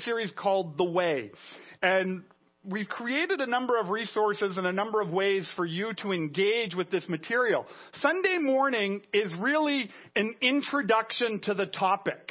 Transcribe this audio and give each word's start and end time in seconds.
series 0.00 0.32
called 0.36 0.78
The 0.78 0.84
Way. 0.84 1.30
And 1.82 2.24
we've 2.64 2.88
created 2.88 3.40
a 3.40 3.46
number 3.46 3.78
of 3.78 3.88
resources 3.88 4.56
and 4.56 4.66
a 4.66 4.72
number 4.72 5.00
of 5.00 5.10
ways 5.10 5.50
for 5.56 5.66
you 5.66 5.92
to 5.98 6.12
engage 6.12 6.74
with 6.74 6.90
this 6.90 7.08
material. 7.08 7.66
Sunday 7.94 8.38
morning 8.38 9.02
is 9.12 9.32
really 9.38 9.90
an 10.14 10.34
introduction 10.40 11.40
to 11.44 11.54
the 11.54 11.66
topic. 11.66 12.30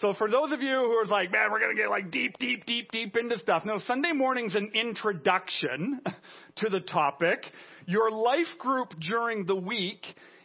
So 0.00 0.12
for 0.12 0.30
those 0.30 0.52
of 0.52 0.60
you 0.60 0.74
who 0.74 0.92
are 0.92 1.06
like, 1.06 1.32
man, 1.32 1.50
we're 1.50 1.60
going 1.60 1.74
to 1.74 1.82
get 1.82 1.88
like 1.88 2.10
deep, 2.10 2.38
deep, 2.38 2.66
deep, 2.66 2.92
deep 2.92 3.16
into 3.16 3.38
stuff. 3.38 3.64
No, 3.64 3.78
Sunday 3.78 4.12
morning's 4.12 4.54
an 4.54 4.72
introduction 4.74 6.02
to 6.56 6.68
the 6.68 6.80
topic. 6.80 7.46
Your 7.86 8.10
life 8.10 8.58
group 8.58 8.92
during 9.00 9.46
the 9.46 9.56
week 9.56 10.04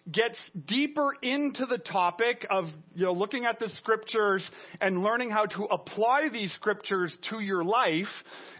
gets 0.10 0.40
deeper 0.66 1.14
into 1.22 1.66
the 1.66 1.78
topic 1.78 2.46
of 2.50 2.66
you 2.96 3.06
know 3.06 3.14
looking 3.14 3.46
at 3.46 3.60
the 3.60 3.70
scriptures 3.70 4.50
and 4.80 5.04
learning 5.04 5.30
how 5.30 5.46
to 5.46 5.66
apply 5.66 6.30
these 6.32 6.52
scriptures 6.54 7.16
to 7.30 7.40
your 7.40 7.64
life. 7.64 8.08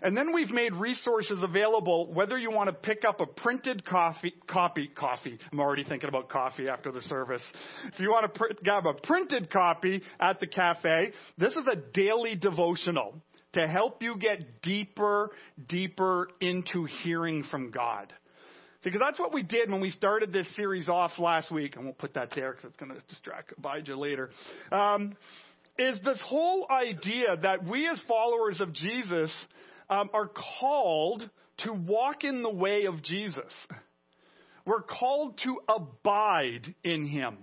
And 0.02 0.18
then 0.18 0.34
we've 0.34 0.50
made 0.50 0.74
resources 0.74 1.40
available 1.42 2.12
whether 2.14 2.38
you 2.38 2.52
want 2.52 2.68
to 2.68 2.74
pick 2.74 3.06
up 3.06 3.22
a 3.22 3.26
printed 3.26 3.86
coffee 3.86 4.34
copy 4.48 4.88
coffee. 4.88 5.40
I'm 5.52 5.60
already 5.60 5.84
thinking 5.84 6.10
about 6.10 6.30
coffee 6.30 6.68
after 6.68 6.92
the 6.92 7.02
service. 7.04 7.44
If 7.94 8.00
you 8.00 8.10
want 8.10 8.34
to 8.34 8.40
pr- 8.40 8.54
grab 8.64 8.86
a 8.86 8.94
printed 8.94 9.50
copy 9.50 10.02
at 10.20 10.40
the 10.40 10.48
cafe 10.48 11.12
this 11.38 11.56
is 11.56 11.68
a 11.68 11.76
daily 11.94 12.36
devotional 12.36 13.16
to 13.54 13.68
help 13.68 14.02
you 14.02 14.18
get 14.18 14.62
deeper 14.62 15.32
deeper 15.68 16.30
into 16.40 16.86
hearing 17.04 17.44
from 17.50 17.72
god 17.72 18.14
because 18.84 19.00
that's 19.00 19.20
what 19.20 19.34
we 19.34 19.44
did 19.44 19.72
when 19.72 19.82
we 19.82 19.90
started 19.90 20.34
this 20.34 20.48
series 20.56 20.90
off 20.90 21.12
last 21.20 21.52
week, 21.52 21.76
and 21.76 21.86
we'll 21.86 21.94
put 21.94 22.14
that 22.16 22.30
there 22.36 22.52
because 22.52 22.70
it's 22.70 22.78
going 22.78 22.92
to 22.92 23.02
distract 23.08 23.54
Abijah 23.58 23.98
later. 23.98 24.30
Um, 24.72 25.16
is 25.78 26.00
this 26.04 26.22
whole 26.24 26.68
idea 26.70 27.38
that 27.42 27.64
we 27.64 27.88
as 27.88 28.02
followers 28.08 28.60
of 28.60 28.74
Jesus 28.74 29.32
um, 29.90 30.10
are 30.14 30.30
called 30.60 31.30
to 31.60 31.74
walk 31.74 32.24
in 32.24 32.42
the 32.42 32.50
way 32.50 32.86
of 32.86 33.04
Jesus. 33.04 33.52
We're 34.66 34.82
called 34.82 35.40
to 35.44 35.60
abide 35.68 36.74
in 36.84 37.06
Him. 37.06 37.38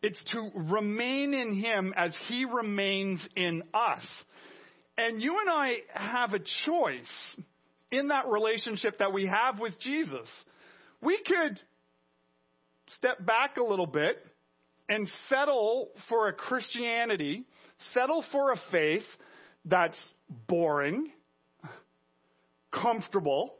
It's 0.00 0.20
to 0.32 0.50
remain 0.54 1.34
in 1.34 1.54
Him 1.54 1.92
as 1.96 2.14
He 2.28 2.44
remains 2.44 3.26
in 3.36 3.62
us. 3.74 4.04
And 4.98 5.22
you 5.22 5.38
and 5.40 5.50
I 5.50 5.76
have 5.94 6.32
a 6.32 6.40
choice 6.66 7.36
in 7.90 8.08
that 8.08 8.28
relationship 8.28 8.98
that 8.98 9.12
we 9.12 9.26
have 9.26 9.60
with 9.60 9.78
Jesus. 9.80 10.26
We 11.02 11.18
could 11.26 11.60
step 12.90 13.24
back 13.26 13.56
a 13.56 13.62
little 13.62 13.86
bit 13.86 14.24
and 14.88 15.08
settle 15.28 15.90
for 16.08 16.28
a 16.28 16.32
Christianity, 16.32 17.44
settle 17.92 18.24
for 18.30 18.52
a 18.52 18.56
faith 18.70 19.02
that's 19.64 19.98
boring, 20.48 21.10
comfortable, 22.72 23.54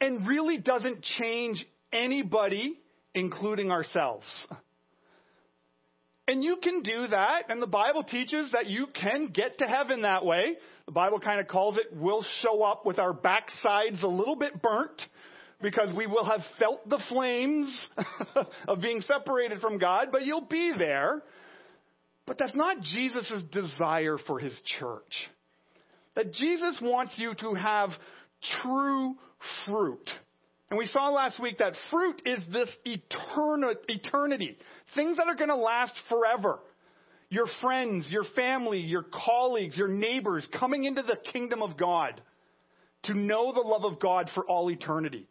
and 0.00 0.26
really 0.26 0.58
doesn't 0.58 1.02
change 1.02 1.64
anybody, 1.92 2.78
including 3.14 3.70
ourselves. 3.70 4.26
And 6.28 6.44
you 6.44 6.58
can 6.62 6.82
do 6.82 7.08
that, 7.08 7.44
and 7.48 7.60
the 7.60 7.66
Bible 7.66 8.04
teaches 8.04 8.52
that 8.52 8.66
you 8.66 8.86
can 8.88 9.28
get 9.28 9.58
to 9.58 9.64
heaven 9.64 10.02
that 10.02 10.24
way. 10.24 10.56
The 10.86 10.92
Bible 10.92 11.18
kind 11.18 11.40
of 11.40 11.48
calls 11.48 11.76
it, 11.76 11.86
we'll 11.92 12.24
show 12.42 12.62
up 12.62 12.86
with 12.86 12.98
our 12.98 13.12
backsides 13.12 14.02
a 14.02 14.06
little 14.06 14.36
bit 14.36 14.62
burnt 14.62 15.02
because 15.62 15.92
we 15.94 16.06
will 16.06 16.24
have 16.24 16.40
felt 16.58 16.88
the 16.88 17.02
flames 17.08 17.88
of 18.68 18.80
being 18.80 19.02
separated 19.02 19.60
from 19.60 19.78
God, 19.78 20.08
but 20.10 20.22
you'll 20.22 20.46
be 20.46 20.72
there. 20.76 21.22
But 22.26 22.38
that's 22.38 22.54
not 22.54 22.80
Jesus' 22.80 23.42
desire 23.52 24.16
for 24.26 24.38
his 24.38 24.58
church. 24.78 25.28
That 26.14 26.32
Jesus 26.32 26.78
wants 26.80 27.14
you 27.16 27.34
to 27.40 27.54
have 27.54 27.90
true 28.62 29.16
fruit. 29.66 30.08
And 30.70 30.78
we 30.78 30.86
saw 30.86 31.10
last 31.10 31.40
week 31.40 31.58
that 31.58 31.74
fruit 31.90 32.22
is 32.24 32.40
this 32.52 32.70
eternity, 32.84 34.56
things 34.94 35.16
that 35.16 35.26
are 35.26 35.34
going 35.34 35.48
to 35.48 35.56
last 35.56 35.94
forever. 36.08 36.60
Your 37.28 37.46
friends, 37.60 38.08
your 38.10 38.24
family, 38.36 38.78
your 38.78 39.04
colleagues, 39.12 39.76
your 39.76 39.88
neighbors 39.88 40.48
coming 40.58 40.84
into 40.84 41.02
the 41.02 41.18
kingdom 41.32 41.62
of 41.62 41.76
God 41.76 42.20
to 43.04 43.14
know 43.14 43.52
the 43.52 43.60
love 43.60 43.84
of 43.84 44.00
God 44.00 44.30
for 44.34 44.44
all 44.46 44.70
eternity 44.70 45.26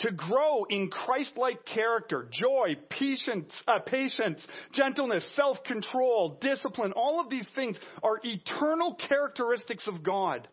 to 0.00 0.10
grow 0.10 0.64
in 0.68 0.88
Christ-like 0.88 1.64
character, 1.64 2.28
joy, 2.30 2.76
patience, 2.88 3.52
uh, 3.66 3.78
patience, 3.80 4.40
gentleness, 4.72 5.24
self-control, 5.36 6.38
discipline. 6.40 6.92
All 6.94 7.20
of 7.20 7.30
these 7.30 7.48
things 7.54 7.78
are 8.02 8.20
eternal 8.22 8.94
characteristics 9.08 9.86
of 9.86 10.02
God 10.02 10.48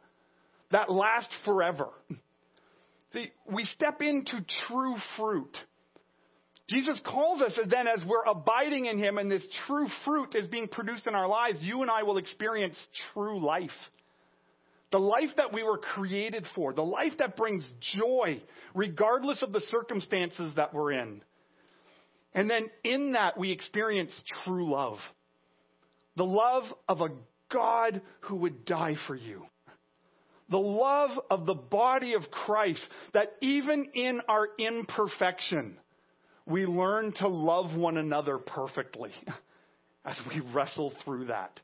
that 0.72 0.92
last 0.92 1.30
forever. 1.46 1.90
See, 3.14 3.32
we 3.52 3.66
step 3.66 4.02
into 4.02 4.46
true 4.68 4.96
fruit. 5.18 5.58
Jesus 6.70 7.02
calls 7.04 7.42
us 7.42 7.58
and 7.60 7.72
then 7.72 7.88
as 7.88 8.04
we're 8.06 8.24
abiding 8.26 8.86
in 8.86 9.00
Him 9.00 9.18
and 9.18 9.32
this 9.32 9.44
true 9.66 9.88
fruit 10.06 10.36
is 10.36 10.48
being 10.48 10.68
produced 10.68 11.08
in 11.08 11.16
our 11.16 11.28
lives, 11.28 11.58
you 11.62 11.82
and 11.82 11.90
I 11.90 12.04
will 12.04 12.18
experience 12.18 12.78
true 13.14 13.44
life. 13.44 13.72
The 14.92 15.00
life 15.00 15.30
that 15.38 15.54
we 15.54 15.64
were 15.64 15.78
created 15.78 16.46
for, 16.56 16.74
the 16.74 16.82
life 16.82 17.14
that 17.20 17.38
brings 17.38 17.68
joy, 17.96 18.42
regardless 18.74 19.44
of 19.44 19.52
the 19.52 19.62
circumstances 19.70 20.56
that 20.56 20.74
we're 20.74 20.94
in. 20.94 21.22
And 22.34 22.50
then 22.50 22.70
in 22.84 23.14
that, 23.14 23.38
we 23.38 23.52
experience 23.52 24.12
true 24.44 24.72
love. 24.72 24.98
The 26.16 26.26
love 26.26 26.64
of 26.88 27.02
a 27.02 27.10
God 27.52 28.02
who 28.22 28.38
would 28.38 28.66
die 28.66 28.96
for 29.08 29.16
you. 29.16 29.46
The 30.50 30.58
love 30.58 31.12
of 31.30 31.46
the 31.46 31.54
body 31.54 32.14
of 32.14 32.24
Christ, 32.32 32.82
that 33.14 33.34
even 33.42 33.92
in 33.94 34.22
our 34.28 34.48
imperfection, 34.58 35.78
we 36.48 36.66
learn 36.66 37.14
to 37.14 37.28
love 37.28 37.76
one 37.76 37.98
another 37.98 38.40
perfectly 38.40 39.12
as 40.06 40.20
we 40.28 40.42
wrestle 40.54 40.94
through 41.06 41.26
that. 41.26 41.60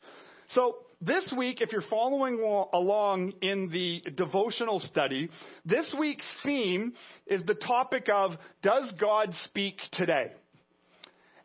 So, 0.49 0.77
this 1.01 1.31
week, 1.35 1.61
if 1.61 1.71
you're 1.71 1.81
following 1.89 2.39
along 2.73 3.33
in 3.41 3.69
the 3.69 4.03
devotional 4.15 4.79
study, 4.79 5.29
this 5.65 5.93
week's 5.97 6.25
theme 6.43 6.93
is 7.27 7.43
the 7.43 7.55
topic 7.55 8.07
of 8.13 8.31
Does 8.61 8.91
God 8.99 9.33
Speak 9.45 9.77
Today? 9.91 10.31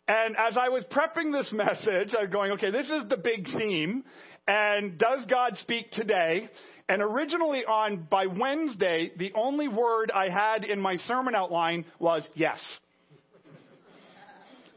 And 0.09 0.37
as 0.37 0.57
I 0.57 0.71
was 0.71 0.85
prepping 0.91 1.33
this 1.33 1.53
message, 1.53 2.15
I'm 2.19 2.31
going, 2.31 2.53
okay, 2.53 2.71
this 2.71 2.89
is 2.89 3.09
the 3.09 3.17
big 3.17 3.47
theme. 3.57 4.05
And 4.49 4.99
does 4.99 5.25
God 5.27 5.57
speak 5.59 5.93
today? 5.93 6.49
And 6.89 7.01
originally 7.01 7.65
on, 7.65 8.09
by 8.11 8.27
Wednesday, 8.27 9.13
the 9.17 9.33
only 9.37 9.69
word 9.69 10.11
I 10.13 10.29
had 10.29 10.65
in 10.65 10.81
my 10.81 10.97
sermon 10.97 11.37
outline 11.37 11.85
was 12.01 12.25
yes. 12.35 12.59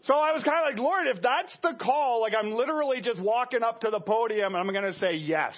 So 0.03 0.13
I 0.15 0.33
was 0.33 0.43
kind 0.43 0.57
of 0.57 0.69
like, 0.69 0.79
Lord, 0.79 1.07
if 1.07 1.21
that's 1.21 1.55
the 1.61 1.77
call, 1.79 2.21
like 2.21 2.33
I'm 2.37 2.51
literally 2.51 2.99
just 2.99 3.21
walking 3.21 3.63
up 3.63 3.81
to 3.81 3.89
the 3.89 4.01
podium 4.01 4.53
and 4.53 4.57
I'm 4.57 4.73
going 4.73 4.91
to 4.91 4.99
say 4.99 5.15
yes. 5.15 5.55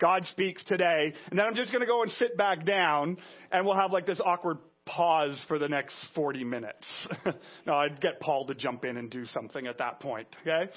God 0.00 0.24
speaks 0.26 0.64
today. 0.64 1.12
And 1.30 1.38
then 1.38 1.46
I'm 1.46 1.54
just 1.54 1.70
going 1.70 1.82
to 1.82 1.86
go 1.86 2.02
and 2.02 2.10
sit 2.12 2.36
back 2.36 2.64
down 2.64 3.18
and 3.50 3.66
we'll 3.66 3.76
have 3.76 3.92
like 3.92 4.06
this 4.06 4.20
awkward 4.24 4.58
pause 4.86 5.42
for 5.46 5.58
the 5.58 5.68
next 5.68 5.94
40 6.14 6.42
minutes. 6.42 6.86
no, 7.66 7.74
I'd 7.74 8.00
get 8.00 8.18
Paul 8.18 8.46
to 8.46 8.54
jump 8.54 8.84
in 8.86 8.96
and 8.96 9.10
do 9.10 9.26
something 9.26 9.66
at 9.66 9.78
that 9.78 10.00
point. 10.00 10.26
Okay. 10.40 10.72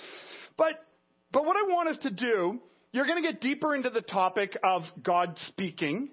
But, 0.58 0.86
but 1.32 1.46
what 1.46 1.56
I 1.56 1.64
want 1.74 1.90
us 1.90 1.98
to 2.04 2.12
do, 2.12 2.60
you're 2.92 3.08
going 3.08 3.24
to 3.24 3.32
get 3.32 3.40
deeper 3.40 3.74
into 3.74 3.90
the 3.90 4.02
topic 4.02 4.58
of 4.62 4.84
God 5.02 5.38
speaking, 5.48 6.10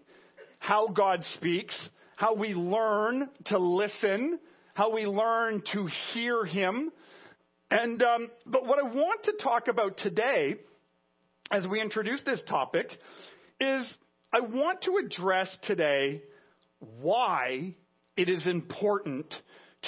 how 0.60 0.86
God 0.86 1.24
speaks, 1.34 1.78
how 2.14 2.34
we 2.34 2.54
learn 2.54 3.28
to 3.46 3.58
listen, 3.58 4.38
how 4.74 4.92
we 4.92 5.04
learn 5.06 5.62
to 5.72 5.88
hear 6.12 6.44
Him. 6.44 6.90
And 7.70 8.02
um, 8.02 8.30
but 8.46 8.66
what 8.66 8.78
I 8.78 8.82
want 8.82 9.24
to 9.24 9.32
talk 9.42 9.68
about 9.68 9.96
today, 9.98 10.56
as 11.50 11.66
we 11.66 11.80
introduce 11.80 12.22
this 12.22 12.42
topic, 12.48 12.90
is 13.60 13.86
I 14.32 14.40
want 14.40 14.82
to 14.82 15.00
address 15.04 15.56
today 15.62 16.22
why 17.00 17.74
it 18.16 18.28
is 18.28 18.46
important 18.46 19.32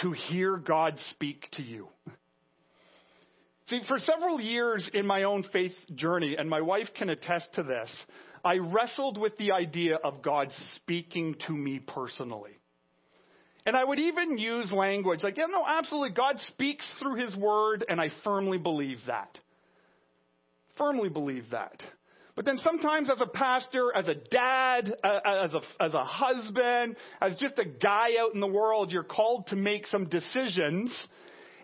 to 0.02 0.12
hear 0.12 0.56
God 0.56 0.98
speak 1.10 1.48
to 1.52 1.62
you. 1.62 1.88
See, 3.68 3.80
for 3.88 3.98
several 3.98 4.40
years 4.40 4.88
in 4.92 5.06
my 5.06 5.22
own 5.22 5.44
faith 5.52 5.72
journey, 5.94 6.36
and 6.38 6.50
my 6.50 6.60
wife 6.60 6.88
can 6.96 7.08
attest 7.08 7.54
to 7.54 7.62
this, 7.62 7.90
I 8.44 8.58
wrestled 8.58 9.16
with 9.16 9.36
the 9.38 9.52
idea 9.52 9.96
of 9.96 10.20
God 10.20 10.50
speaking 10.76 11.36
to 11.46 11.52
me 11.52 11.78
personally. 11.78 12.58
And 13.66 13.76
I 13.76 13.82
would 13.82 13.98
even 13.98 14.36
use 14.36 14.70
language 14.70 15.22
like, 15.22 15.38
yeah, 15.38 15.46
no, 15.48 15.64
absolutely. 15.66 16.10
God 16.10 16.36
speaks 16.48 16.86
through 16.98 17.16
his 17.16 17.34
word, 17.34 17.84
and 17.88 18.00
I 18.00 18.10
firmly 18.22 18.58
believe 18.58 18.98
that. 19.06 19.38
Firmly 20.76 21.08
believe 21.08 21.50
that. 21.52 21.82
But 22.36 22.44
then 22.44 22.58
sometimes 22.58 23.08
as 23.10 23.20
a 23.20 23.26
pastor, 23.26 23.92
as 23.94 24.08
a 24.08 24.14
dad, 24.14 24.92
as 25.04 25.54
a, 25.54 25.60
as 25.80 25.94
a 25.94 26.04
husband, 26.04 26.96
as 27.20 27.36
just 27.36 27.58
a 27.58 27.64
guy 27.64 28.16
out 28.18 28.34
in 28.34 28.40
the 28.40 28.46
world, 28.46 28.90
you're 28.90 29.04
called 29.04 29.46
to 29.46 29.56
make 29.56 29.86
some 29.86 30.08
decisions. 30.08 30.92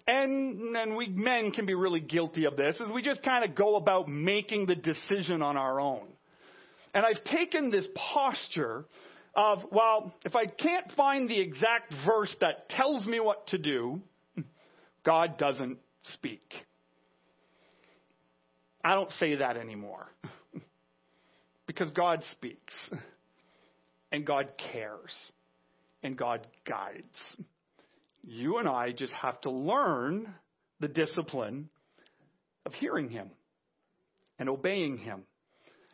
and, 0.07 0.77
and 0.77 0.97
we 0.97 1.09
men 1.09 1.51
can 1.53 1.67
be 1.67 1.75
really 1.75 2.01
guilty 2.01 2.45
of 2.45 2.57
this, 2.57 2.79
is 2.81 2.91
we 2.93 3.03
just 3.03 3.23
kind 3.23 3.45
of 3.45 3.55
go 3.55 3.77
about 3.77 4.09
making 4.09 4.67
the 4.67 4.75
decision 4.75 5.43
on 5.43 5.57
our 5.57 5.81
own. 5.81 6.07
And 6.95 7.05
I've 7.07 7.23
taken 7.25 7.71
this 7.71 7.87
posture 7.95 8.85
of, 9.35 9.61
well, 9.71 10.13
if 10.25 10.35
I 10.35 10.47
can't 10.47 10.91
find 10.97 11.29
the 11.29 11.41
exact 11.41 11.95
verse 12.05 12.35
that 12.41 12.69
tells 12.69 13.07
me 13.07 13.21
what 13.21 13.47
to 13.49 13.59
do, 13.59 14.01
God 15.05 15.39
doesn't 15.39 15.79
speak. 16.15 16.53
I 18.83 18.95
don't 18.95 19.13
say 19.13 19.37
that 19.37 19.57
anymore. 19.57 20.09
because 21.67 21.91
God 21.93 22.23
speaks. 22.33 22.75
And 24.13 24.27
God 24.27 24.49
cares. 24.73 25.13
And 26.03 26.17
God 26.17 26.47
guides. 26.67 27.05
You 28.25 28.59
and 28.59 28.69
I 28.69 28.93
just 28.93 29.13
have 29.13 29.41
to 29.43 29.51
learn 29.51 30.35
the 30.81 30.89
discipline 30.89 31.69
of 32.67 32.73
hearing 32.75 33.09
Him 33.09 33.31
and 34.39 34.49
obeying 34.49 34.99
Him. 34.99 35.23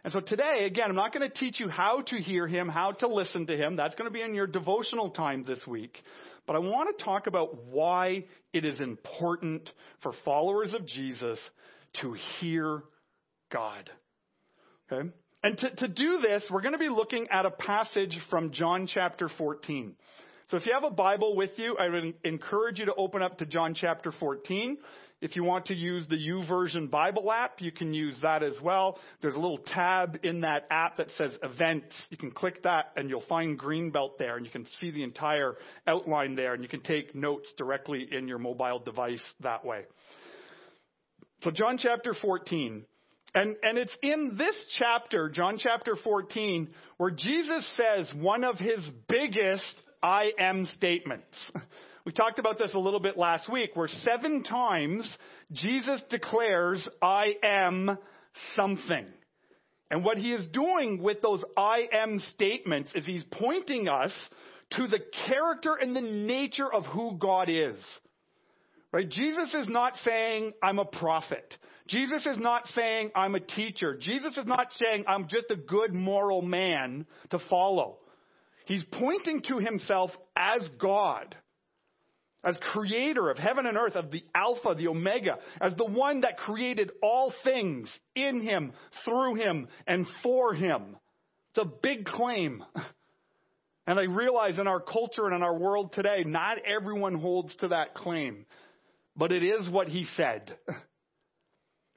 And 0.06 0.12
so 0.12 0.20
today, 0.20 0.66
again, 0.66 0.88
I'm 0.88 0.94
not 0.94 1.12
going 1.12 1.28
to 1.28 1.36
teach 1.36 1.58
you 1.58 1.68
how 1.68 2.00
to 2.00 2.16
hear 2.18 2.46
Him, 2.46 2.68
how 2.68 2.92
to 2.92 3.08
listen 3.08 3.44
to 3.48 3.56
Him. 3.56 3.74
That's 3.74 3.96
going 3.96 4.08
to 4.08 4.14
be 4.14 4.22
in 4.22 4.36
your 4.36 4.46
devotional 4.46 5.10
time 5.10 5.42
this 5.42 5.60
week. 5.66 5.98
But 6.46 6.54
I 6.54 6.60
want 6.60 6.96
to 6.96 7.04
talk 7.04 7.26
about 7.26 7.64
why 7.64 8.22
it 8.52 8.64
is 8.64 8.78
important 8.78 9.68
for 10.04 10.12
followers 10.24 10.74
of 10.74 10.86
Jesus 10.86 11.40
to 12.02 12.14
hear 12.38 12.84
God. 13.52 13.90
Okay? 14.92 15.10
And 15.42 15.58
to, 15.58 15.74
to 15.74 15.88
do 15.88 16.20
this, 16.20 16.44
we're 16.52 16.62
going 16.62 16.74
to 16.74 16.78
be 16.78 16.88
looking 16.88 17.26
at 17.32 17.44
a 17.44 17.50
passage 17.50 18.16
from 18.30 18.52
John 18.52 18.86
chapter 18.86 19.28
14. 19.36 19.96
So 20.52 20.56
if 20.56 20.66
you 20.66 20.72
have 20.72 20.84
a 20.84 20.94
Bible 20.94 21.34
with 21.34 21.50
you, 21.56 21.76
I 21.80 21.88
would 21.88 22.14
encourage 22.22 22.78
you 22.78 22.86
to 22.86 22.94
open 22.94 23.22
up 23.22 23.38
to 23.38 23.46
John 23.46 23.74
chapter 23.74 24.12
14. 24.12 24.78
If 25.22 25.34
you 25.34 25.44
want 25.44 25.66
to 25.66 25.74
use 25.74 26.06
the 26.08 26.16
YouVersion 26.16 26.90
Bible 26.90 27.32
app, 27.32 27.62
you 27.62 27.72
can 27.72 27.94
use 27.94 28.16
that 28.20 28.42
as 28.42 28.52
well. 28.62 28.98
There's 29.22 29.34
a 29.34 29.38
little 29.38 29.58
tab 29.58 30.18
in 30.22 30.42
that 30.42 30.66
app 30.70 30.98
that 30.98 31.10
says 31.16 31.32
events. 31.42 31.94
You 32.10 32.18
can 32.18 32.30
click 32.30 32.62
that 32.64 32.92
and 32.96 33.08
you'll 33.08 33.24
find 33.26 33.58
Greenbelt 33.58 34.18
there 34.18 34.36
and 34.36 34.44
you 34.44 34.52
can 34.52 34.66
see 34.78 34.90
the 34.90 35.02
entire 35.02 35.56
outline 35.86 36.36
there 36.36 36.52
and 36.52 36.62
you 36.62 36.68
can 36.68 36.82
take 36.82 37.14
notes 37.14 37.48
directly 37.56 38.06
in 38.12 38.28
your 38.28 38.38
mobile 38.38 38.78
device 38.78 39.24
that 39.40 39.64
way. 39.64 39.84
So 41.44 41.50
John 41.50 41.78
chapter 41.78 42.12
14. 42.12 42.84
And, 43.34 43.56
and 43.62 43.76
it's 43.76 43.94
in 44.02 44.36
this 44.38 44.56
chapter, 44.78 45.28
John 45.28 45.58
chapter 45.58 45.94
14, 46.02 46.68
where 46.96 47.10
Jesus 47.10 47.70
says 47.76 48.10
one 48.14 48.44
of 48.44 48.58
his 48.58 48.80
biggest 49.08 49.82
I 50.02 50.32
am 50.38 50.66
statements. 50.74 51.26
We 52.06 52.12
talked 52.12 52.38
about 52.38 52.56
this 52.56 52.72
a 52.72 52.78
little 52.78 53.00
bit 53.00 53.18
last 53.18 53.50
week, 53.50 53.70
where 53.74 53.88
seven 53.88 54.44
times 54.44 55.12
Jesus 55.50 56.00
declares, 56.08 56.88
I 57.02 57.34
am 57.42 57.98
something. 58.54 59.06
And 59.90 60.04
what 60.04 60.16
he 60.16 60.32
is 60.32 60.46
doing 60.52 61.02
with 61.02 61.20
those 61.20 61.44
I 61.56 61.88
am 61.92 62.22
statements 62.32 62.90
is 62.94 63.04
he's 63.04 63.24
pointing 63.32 63.88
us 63.88 64.12
to 64.76 64.86
the 64.86 65.00
character 65.26 65.74
and 65.80 65.96
the 65.96 66.00
nature 66.00 66.72
of 66.72 66.84
who 66.84 67.18
God 67.18 67.48
is. 67.48 67.76
Right? 68.92 69.08
Jesus 69.08 69.52
is 69.54 69.68
not 69.68 69.94
saying, 70.04 70.52
I'm 70.62 70.78
a 70.78 70.84
prophet. 70.84 71.56
Jesus 71.88 72.24
is 72.24 72.38
not 72.38 72.68
saying, 72.68 73.10
I'm 73.16 73.34
a 73.34 73.40
teacher. 73.40 73.96
Jesus 73.96 74.36
is 74.36 74.46
not 74.46 74.68
saying, 74.76 75.06
I'm 75.08 75.26
just 75.26 75.50
a 75.50 75.56
good 75.56 75.92
moral 75.92 76.40
man 76.40 77.04
to 77.30 77.40
follow. 77.50 77.98
He's 78.66 78.84
pointing 78.92 79.42
to 79.48 79.58
himself 79.58 80.12
as 80.36 80.68
God 80.80 81.34
as 82.44 82.56
creator 82.72 83.30
of 83.30 83.38
heaven 83.38 83.66
and 83.66 83.76
earth, 83.76 83.96
of 83.96 84.10
the 84.10 84.24
Alpha, 84.34 84.74
the 84.74 84.88
Omega, 84.88 85.38
as 85.60 85.74
the 85.76 85.84
one 85.84 86.20
that 86.20 86.38
created 86.38 86.90
all 87.02 87.32
things 87.42 87.90
in 88.14 88.40
him, 88.40 88.72
through 89.04 89.34
him, 89.34 89.68
and 89.86 90.06
for 90.22 90.54
him. 90.54 90.96
It's 91.50 91.58
a 91.58 91.64
big 91.82 92.04
claim. 92.04 92.64
And 93.88 94.00
I 94.00 94.04
realize 94.04 94.58
in 94.58 94.66
our 94.66 94.80
culture 94.80 95.26
and 95.26 95.36
in 95.36 95.44
our 95.44 95.56
world 95.56 95.92
today, 95.92 96.24
not 96.26 96.58
everyone 96.66 97.20
holds 97.20 97.54
to 97.60 97.68
that 97.68 97.94
claim. 97.94 98.44
But 99.16 99.30
it 99.30 99.44
is 99.44 99.70
what 99.70 99.88
he 99.88 100.06
said. 100.16 100.56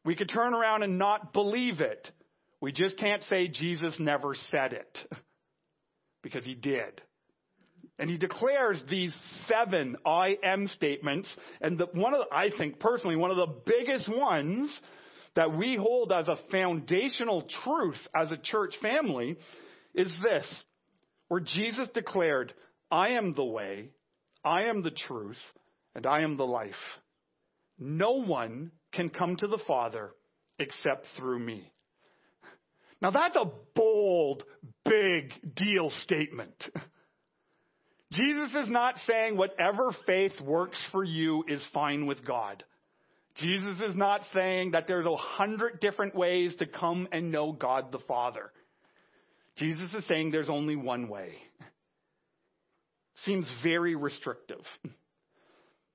We 0.05 0.15
could 0.15 0.29
turn 0.29 0.53
around 0.53 0.83
and 0.83 0.97
not 0.97 1.33
believe 1.33 1.81
it. 1.81 2.09
We 2.61 2.71
just 2.71 2.97
can't 2.97 3.21
say 3.25 3.49
Jesus 3.49 3.93
never 3.99 4.33
said 4.49 4.73
it. 4.73 4.97
Because 6.23 6.45
he 6.45 6.53
did. 6.53 7.01
And 7.99 8.09
he 8.09 8.17
declares 8.17 8.81
these 8.89 9.15
seven 9.47 9.97
I 10.05 10.37
am 10.41 10.69
statements. 10.69 11.27
And 11.59 11.77
the, 11.77 11.87
one 11.91 12.13
of 12.13 12.21
the, 12.21 12.35
I 12.35 12.49
think 12.57 12.79
personally, 12.79 13.17
one 13.17 13.29
of 13.29 13.37
the 13.37 13.53
biggest 13.65 14.07
ones 14.07 14.71
that 15.35 15.55
we 15.55 15.75
hold 15.75 16.11
as 16.13 16.29
a 16.29 16.39
foundational 16.49 17.45
truth 17.63 17.99
as 18.15 18.31
a 18.31 18.37
church 18.37 18.73
family 18.81 19.37
is 19.93 20.11
this, 20.23 20.45
where 21.27 21.41
Jesus 21.41 21.89
declared, 21.93 22.53
I 22.89 23.09
am 23.09 23.35
the 23.35 23.43
way, 23.43 23.89
I 24.45 24.63
am 24.63 24.81
the 24.81 24.91
truth, 24.91 25.37
and 25.93 26.05
I 26.05 26.21
am 26.21 26.37
the 26.37 26.47
life. 26.47 26.71
No 27.77 28.13
one 28.13 28.71
can 28.93 29.09
come 29.09 29.35
to 29.37 29.47
the 29.47 29.59
Father 29.67 30.11
except 30.57 31.05
through 31.17 31.39
me. 31.39 31.71
Now 33.01 33.11
that's 33.11 33.35
a 33.35 33.51
bold, 33.75 34.43
big 34.85 35.33
deal 35.55 35.89
statement. 36.03 36.55
Jesus 38.11 38.49
is 38.55 38.69
not 38.69 38.95
saying 39.05 39.37
whatever 39.37 39.91
faith 40.07 40.39
works 40.41 40.79
for 40.91 41.03
you 41.03 41.43
is 41.47 41.63
fine 41.73 42.07
with 42.07 42.25
God. 42.25 42.63
Jesus 43.37 43.79
is 43.81 43.95
not 43.95 44.21
saying 44.33 44.71
that 44.71 44.87
there's 44.87 45.05
a 45.05 45.15
hundred 45.15 45.79
different 45.79 46.15
ways 46.15 46.55
to 46.57 46.65
come 46.65 47.07
and 47.11 47.31
know 47.31 47.51
God 47.51 47.91
the 47.91 47.99
Father. 47.99 48.51
Jesus 49.57 49.93
is 49.93 50.05
saying 50.07 50.31
there's 50.31 50.49
only 50.49 50.75
one 50.75 51.07
way. 51.07 51.33
Seems 53.25 53.47
very 53.61 53.95
restrictive. 53.95 54.63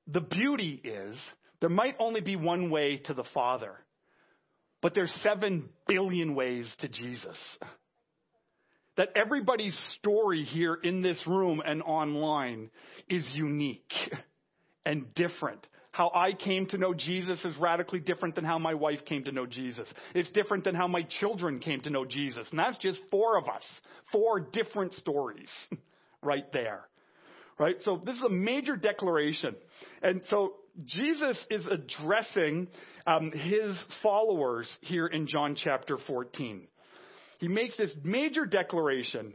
The 0.07 0.21
beauty 0.21 0.81
is 0.85 1.17
there 1.61 1.71
might 1.71 1.97
only 1.99 2.21
be 2.21 2.37
one 2.37 2.71
way 2.71 2.99
to 3.07 3.15
the 3.15 3.25
Father, 3.33 3.73
but 4.83 4.95
there's 4.95 5.15
seven 5.23 5.71
billion 5.89 6.35
ways 6.35 6.71
to 6.81 6.89
Jesus 6.89 7.39
that 8.97 9.11
everybody's 9.17 9.77
story 9.99 10.45
here 10.45 10.75
in 10.75 11.03
this 11.03 11.21
room 11.27 11.63
and 11.65 11.83
online 11.83 12.71
is 13.09 13.27
unique 13.35 13.93
and 14.87 15.13
different. 15.15 15.67
How 15.91 16.11
I 16.15 16.33
came 16.33 16.67
to 16.67 16.79
know 16.79 16.93
Jesus 16.93 17.45
is 17.45 17.57
radically 17.57 18.01
different 18.01 18.35
than 18.35 18.45
how 18.45 18.59
my 18.59 18.75
wife 18.75 19.05
came 19.05 19.25
to 19.25 19.33
know 19.33 19.47
Jesus. 19.47 19.89
It's 20.15 20.31
different 20.31 20.65
than 20.65 20.75
how 20.75 20.89
my 20.89 21.03
children 21.21 21.61
came 21.61 21.81
to 21.83 21.91
know 21.91 22.05
Jesus. 22.05 22.49
And 22.51 22.59
that's 22.59 22.79
just 22.79 22.99
four 23.11 23.39
of 23.39 23.49
us. 23.49 23.63
Four 24.11 24.41
different 24.41 24.95
stories 24.95 25.49
right 26.23 26.53
there. 26.53 26.89
Right? 27.59 27.77
So 27.83 28.03
this 28.05 28.17
is 28.17 28.23
a 28.23 28.31
major 28.31 28.77
declaration. 28.77 29.55
And 30.03 30.23
so 30.31 30.55
Jesus 30.85 31.39
is 31.49 31.65
addressing 31.67 32.67
um, 33.07 33.31
his 33.31 33.77
followers 34.03 34.69
here 34.81 35.07
in 35.07 35.29
John 35.29 35.55
chapter 35.55 35.97
14 36.09 36.67
he 37.39 37.49
makes 37.49 37.77
this 37.77 37.93
major 38.03 38.47
declaration 38.47 39.35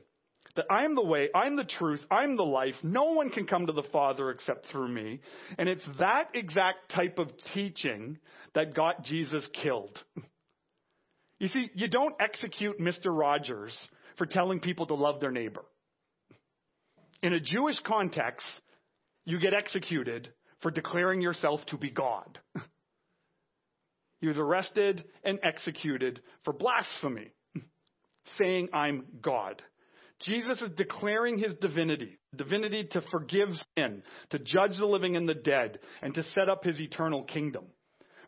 that 0.55 0.65
I'm 0.69 0.95
the 0.95 1.03
way, 1.03 1.29
I'm 1.33 1.55
the 1.55 1.63
truth, 1.63 2.01
I'm 2.09 2.35
the 2.35 2.43
life. 2.43 2.75
No 2.83 3.05
one 3.05 3.29
can 3.29 3.45
come 3.45 3.67
to 3.67 3.73
the 3.73 3.83
Father 3.91 4.31
except 4.31 4.65
through 4.67 4.89
me. 4.89 5.21
And 5.57 5.69
it's 5.69 5.85
that 5.99 6.29
exact 6.33 6.91
type 6.93 7.19
of 7.19 7.29
teaching 7.53 8.17
that 8.55 8.73
got 8.73 9.03
Jesus 9.03 9.47
killed. 9.61 9.97
You 11.39 11.47
see, 11.47 11.69
you 11.73 11.87
don't 11.87 12.15
execute 12.19 12.79
Mr. 12.79 13.17
Rogers 13.17 13.77
for 14.17 14.25
telling 14.25 14.59
people 14.59 14.87
to 14.87 14.95
love 14.95 15.21
their 15.21 15.31
neighbor. 15.31 15.63
In 17.21 17.33
a 17.33 17.39
Jewish 17.39 17.79
context, 17.85 18.45
you 19.25 19.39
get 19.39 19.53
executed 19.53 20.29
for 20.61 20.71
declaring 20.71 21.21
yourself 21.21 21.61
to 21.67 21.77
be 21.77 21.89
God. 21.89 22.39
He 24.21 24.27
was 24.27 24.37
arrested 24.37 25.05
and 25.23 25.39
executed 25.43 26.19
for 26.43 26.51
blasphemy 26.51 27.31
saying, 28.37 28.69
I'm 28.73 29.05
God. 29.21 29.61
Jesus 30.21 30.61
is 30.61 30.71
declaring 30.75 31.37
his 31.37 31.53
divinity, 31.61 32.19
divinity 32.35 32.85
to 32.91 33.01
forgive 33.09 33.49
sin, 33.77 34.03
to 34.31 34.39
judge 34.39 34.77
the 34.77 34.85
living 34.85 35.15
and 35.15 35.27
the 35.27 35.33
dead, 35.33 35.79
and 36.01 36.13
to 36.13 36.23
set 36.35 36.49
up 36.49 36.63
his 36.63 36.79
eternal 36.81 37.23
kingdom. 37.23 37.65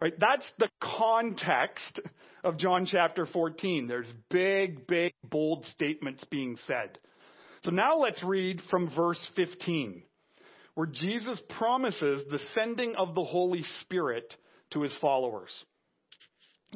Right? 0.01 0.13
That's 0.17 0.47
the 0.57 0.69
context 0.81 1.99
of 2.43 2.57
John 2.57 2.85
chapter 2.85 3.25
14. 3.25 3.87
There's 3.87 4.11
big, 4.29 4.87
big, 4.87 5.13
bold 5.23 5.65
statements 5.65 6.23
being 6.31 6.57
said. 6.65 6.97
So 7.63 7.71
now 7.71 7.97
let's 7.97 8.23
read 8.23 8.61
from 8.69 8.89
verse 8.95 9.21
15, 9.35 10.01
where 10.73 10.87
Jesus 10.87 11.39
promises 11.57 12.23
the 12.29 12.39
sending 12.55 12.95
of 12.95 13.13
the 13.13 13.23
Holy 13.23 13.63
Spirit 13.81 14.35
to 14.71 14.81
his 14.81 14.95
followers. 14.99 15.51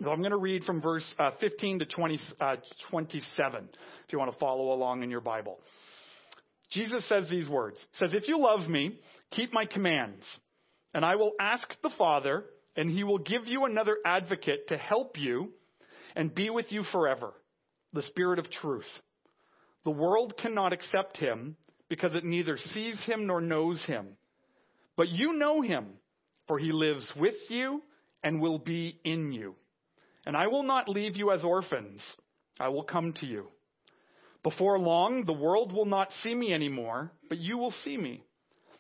So 0.02 0.10
I'm 0.10 0.20
going 0.20 0.32
to 0.32 0.38
read 0.38 0.64
from 0.66 0.82
verse 0.82 1.06
uh, 1.18 1.32
15 1.40 1.80
to 1.80 1.86
20, 1.86 2.20
uh, 2.42 2.56
27, 2.90 3.70
if 4.06 4.12
you 4.12 4.20
want 4.20 4.32
to 4.32 4.38
follow 4.38 4.74
along 4.74 5.04
in 5.04 5.10
your 5.10 5.22
Bible. 5.22 5.60
Jesus 6.72 7.08
says 7.08 7.30
these 7.30 7.48
words. 7.48 7.78
Says, 7.94 8.12
If 8.14 8.28
you 8.28 8.40
love 8.40 8.68
me, 8.68 9.00
keep 9.32 9.54
my 9.54 9.66
commands. 9.66 10.24
And 10.94 11.06
I 11.06 11.16
will 11.16 11.32
ask 11.40 11.68
the 11.82 11.92
Father, 11.98 12.44
and 12.76 12.90
he 12.90 13.04
will 13.04 13.20
give 13.20 13.48
you 13.48 13.64
another 13.64 13.98
advocate 14.06 14.68
to 14.68 14.78
help 14.78 15.18
you 15.18 15.52
and 16.16 16.34
be 16.34 16.50
with 16.50 16.72
you 16.72 16.84
forever 16.92 17.34
the 17.94 18.02
Spirit 18.04 18.40
of 18.40 18.52
truth. 18.52 18.84
The 19.86 19.92
world 19.92 20.34
cannot 20.38 20.74
accept 20.74 21.18
him 21.18 21.56
because 21.88 22.16
it 22.16 22.26
neither 22.26 22.58
sees 22.58 23.02
him 23.06 23.28
nor 23.28 23.40
knows 23.40 23.82
him. 23.86 24.08
But 24.98 25.10
you 25.10 25.34
know 25.34 25.62
him, 25.62 25.86
for 26.48 26.60
he 26.60 26.72
lives 26.74 27.10
with 27.16 27.36
you 27.50 27.82
and 28.24 28.42
will 28.42 28.60
be 28.60 29.00
in 29.06 29.32
you. 29.32 29.56
And 30.26 30.36
I 30.36 30.48
will 30.48 30.64
not 30.64 30.90
leave 30.90 31.16
you 31.16 31.32
as 31.32 31.44
orphans, 31.44 32.02
I 32.60 32.70
will 32.70 32.84
come 32.84 33.14
to 33.14 33.26
you. 33.26 33.48
Before 34.44 34.78
long, 34.78 35.26
the 35.26 35.34
world 35.34 35.72
will 35.74 35.86
not 35.86 36.10
see 36.24 36.34
me 36.34 36.54
anymore, 36.54 37.12
but 37.30 37.40
you 37.40 37.58
will 37.58 37.74
see 37.84 37.98
me. 37.98 38.24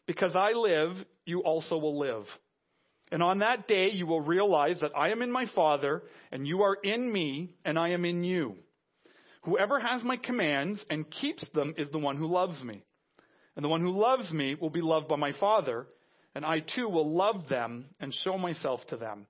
Because 0.05 0.35
I 0.35 0.51
live, 0.51 0.95
you 1.25 1.41
also 1.41 1.77
will 1.77 1.97
live. 1.99 2.25
And 3.11 3.21
on 3.21 3.39
that 3.39 3.67
day, 3.67 3.89
you 3.91 4.07
will 4.07 4.21
realize 4.21 4.79
that 4.81 4.91
I 4.95 5.09
am 5.09 5.21
in 5.21 5.31
my 5.31 5.45
Father, 5.53 6.03
and 6.31 6.47
you 6.47 6.63
are 6.63 6.75
in 6.75 7.11
me, 7.11 7.51
and 7.63 7.77
I 7.77 7.89
am 7.89 8.05
in 8.05 8.23
you. 8.23 8.55
Whoever 9.43 9.79
has 9.79 10.03
my 10.03 10.17
commands 10.17 10.83
and 10.89 11.09
keeps 11.09 11.47
them 11.53 11.75
is 11.77 11.89
the 11.91 11.99
one 11.99 12.17
who 12.17 12.27
loves 12.27 12.61
me. 12.63 12.83
And 13.55 13.63
the 13.63 13.69
one 13.69 13.81
who 13.81 13.91
loves 13.91 14.31
me 14.31 14.55
will 14.59 14.71
be 14.71 14.81
loved 14.81 15.07
by 15.07 15.15
my 15.15 15.33
Father, 15.39 15.87
and 16.33 16.45
I 16.45 16.59
too 16.59 16.89
will 16.89 17.15
love 17.15 17.47
them 17.47 17.85
and 17.99 18.13
show 18.13 18.37
myself 18.37 18.81
to 18.87 18.97
them. 18.97 19.27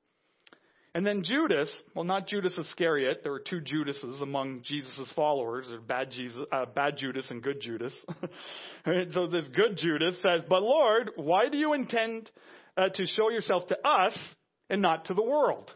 And 0.95 1.05
then 1.05 1.23
Judas, 1.23 1.69
well, 1.93 2.05
not 2.05 2.25
Judas 2.25 2.57
Iscariot. 2.57 3.19
There 3.21 3.33
were 3.33 3.43
two 3.45 3.59
Judases 3.59 4.21
among 4.21 4.61
Jesus' 4.63 5.11
followers, 5.13 5.69
or 5.69 5.81
bad, 5.81 6.09
Jesus, 6.09 6.47
uh, 6.53 6.67
bad 6.73 6.95
Judas 6.97 7.29
and 7.29 7.43
good 7.43 7.59
Judas. 7.59 7.93
so 9.13 9.27
this 9.27 9.43
good 9.53 9.75
Judas 9.75 10.15
says, 10.21 10.43
But 10.47 10.63
Lord, 10.63 11.11
why 11.17 11.49
do 11.49 11.57
you 11.57 11.73
intend 11.73 12.31
uh, 12.77 12.87
to 12.93 13.05
show 13.07 13.29
yourself 13.29 13.67
to 13.67 13.77
us 13.85 14.17
and 14.69 14.81
not 14.81 15.05
to 15.05 15.13
the 15.13 15.21
world? 15.21 15.69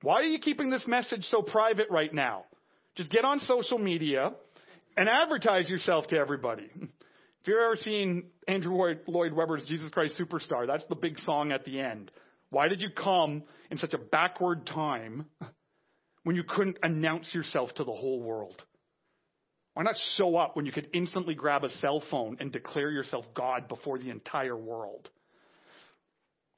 Why 0.00 0.14
are 0.14 0.22
you 0.22 0.38
keeping 0.38 0.70
this 0.70 0.86
message 0.86 1.24
so 1.24 1.42
private 1.42 1.88
right 1.90 2.12
now? 2.14 2.44
Just 2.96 3.10
get 3.10 3.26
on 3.26 3.40
social 3.40 3.76
media 3.76 4.30
and 4.96 5.10
advertise 5.10 5.68
yourself 5.68 6.06
to 6.08 6.16
everybody. 6.16 6.70
If 7.40 7.46
you've 7.46 7.62
ever 7.64 7.76
seen 7.76 8.24
Andrew 8.48 8.76
Lloyd 9.06 9.32
Webber's 9.32 9.64
Jesus 9.64 9.88
Christ 9.90 10.18
Superstar, 10.18 10.66
that's 10.66 10.84
the 10.88 10.96
big 10.96 11.18
song 11.20 11.52
at 11.52 11.64
the 11.64 11.80
end. 11.80 12.10
Why 12.50 12.68
did 12.68 12.80
you 12.80 12.90
come 12.90 13.42
in 13.70 13.78
such 13.78 13.92
a 13.94 13.98
backward 13.98 14.66
time 14.66 15.26
when 16.24 16.36
you 16.36 16.44
couldn't 16.44 16.78
announce 16.82 17.34
yourself 17.34 17.74
to 17.74 17.84
the 17.84 17.92
whole 17.92 18.22
world? 18.22 18.62
Why 19.74 19.84
not 19.84 19.96
show 20.16 20.36
up 20.36 20.56
when 20.56 20.66
you 20.66 20.72
could 20.72 20.88
instantly 20.92 21.34
grab 21.34 21.62
a 21.62 21.68
cell 21.78 22.02
phone 22.10 22.38
and 22.40 22.50
declare 22.50 22.90
yourself 22.90 23.24
God 23.34 23.68
before 23.68 23.98
the 23.98 24.10
entire 24.10 24.56
world? 24.56 25.08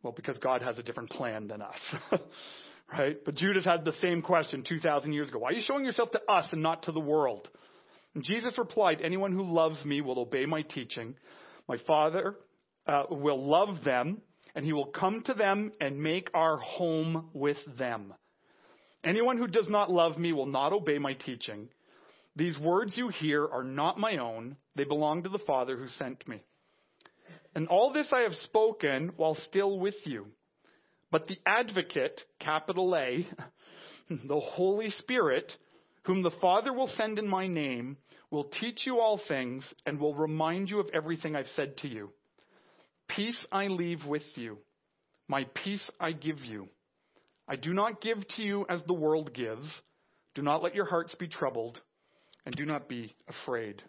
Well, 0.02 0.14
because 0.14 0.38
God 0.38 0.62
has 0.62 0.78
a 0.78 0.82
different 0.82 1.10
plan 1.10 1.46
than 1.48 1.60
us. 1.60 1.78
right? 2.92 3.16
But 3.24 3.34
Judas 3.34 3.64
had 3.64 3.84
the 3.84 3.92
same 4.00 4.22
question 4.22 4.64
2,000 4.66 5.12
years 5.12 5.28
ago. 5.28 5.40
Why 5.40 5.50
are 5.50 5.52
you 5.52 5.62
showing 5.62 5.84
yourself 5.84 6.10
to 6.12 6.20
us 6.30 6.46
and 6.52 6.62
not 6.62 6.84
to 6.84 6.92
the 6.92 7.00
world? 7.00 7.48
And 8.14 8.24
Jesus 8.24 8.56
replied, 8.58 9.00
Anyone 9.02 9.32
who 9.32 9.42
loves 9.42 9.84
me 9.84 10.00
will 10.00 10.18
obey 10.18 10.46
my 10.46 10.62
teaching. 10.62 11.14
My 11.68 11.76
Father 11.86 12.36
uh, 12.86 13.04
will 13.10 13.46
love 13.46 13.84
them, 13.84 14.22
and 14.54 14.64
he 14.64 14.72
will 14.72 14.86
come 14.86 15.22
to 15.26 15.34
them 15.34 15.72
and 15.80 16.02
make 16.02 16.28
our 16.34 16.56
home 16.56 17.30
with 17.32 17.58
them. 17.78 18.14
Anyone 19.02 19.38
who 19.38 19.46
does 19.46 19.68
not 19.68 19.90
love 19.90 20.18
me 20.18 20.32
will 20.32 20.46
not 20.46 20.72
obey 20.72 20.98
my 20.98 21.14
teaching. 21.14 21.68
These 22.36 22.58
words 22.58 22.96
you 22.96 23.08
hear 23.08 23.46
are 23.46 23.64
not 23.64 23.98
my 23.98 24.18
own, 24.18 24.56
they 24.76 24.84
belong 24.84 25.22
to 25.22 25.28
the 25.28 25.38
Father 25.38 25.76
who 25.76 25.88
sent 25.88 26.26
me. 26.28 26.42
And 27.54 27.68
all 27.68 27.92
this 27.92 28.08
I 28.12 28.20
have 28.20 28.34
spoken 28.34 29.12
while 29.16 29.36
still 29.48 29.78
with 29.78 29.96
you. 30.04 30.26
But 31.10 31.26
the 31.26 31.38
advocate, 31.44 32.20
capital 32.38 32.94
A, 32.94 33.26
the 34.10 34.40
Holy 34.40 34.90
Spirit, 34.90 35.50
whom 36.04 36.22
the 36.22 36.30
Father 36.40 36.72
will 36.72 36.90
send 36.96 37.18
in 37.18 37.28
my 37.28 37.48
name, 37.48 37.96
will 38.30 38.44
teach 38.44 38.82
you 38.86 39.00
all 39.00 39.20
things 39.26 39.64
and 39.86 39.98
will 39.98 40.14
remind 40.14 40.70
you 40.70 40.78
of 40.78 40.88
everything 40.94 41.34
I've 41.34 41.46
said 41.56 41.76
to 41.78 41.88
you. 41.88 42.10
Peace 43.16 43.46
I 43.50 43.66
leave 43.66 44.04
with 44.06 44.22
you. 44.36 44.58
My 45.28 45.44
peace 45.64 45.82
I 45.98 46.12
give 46.12 46.40
you. 46.40 46.68
I 47.48 47.56
do 47.56 47.72
not 47.72 48.00
give 48.00 48.18
to 48.36 48.42
you 48.42 48.66
as 48.68 48.80
the 48.86 48.94
world 48.94 49.34
gives. 49.34 49.66
Do 50.34 50.42
not 50.42 50.62
let 50.62 50.74
your 50.74 50.84
hearts 50.84 51.14
be 51.16 51.26
troubled, 51.26 51.80
and 52.46 52.54
do 52.54 52.64
not 52.64 52.88
be 52.88 53.14
afraid. 53.28 53.82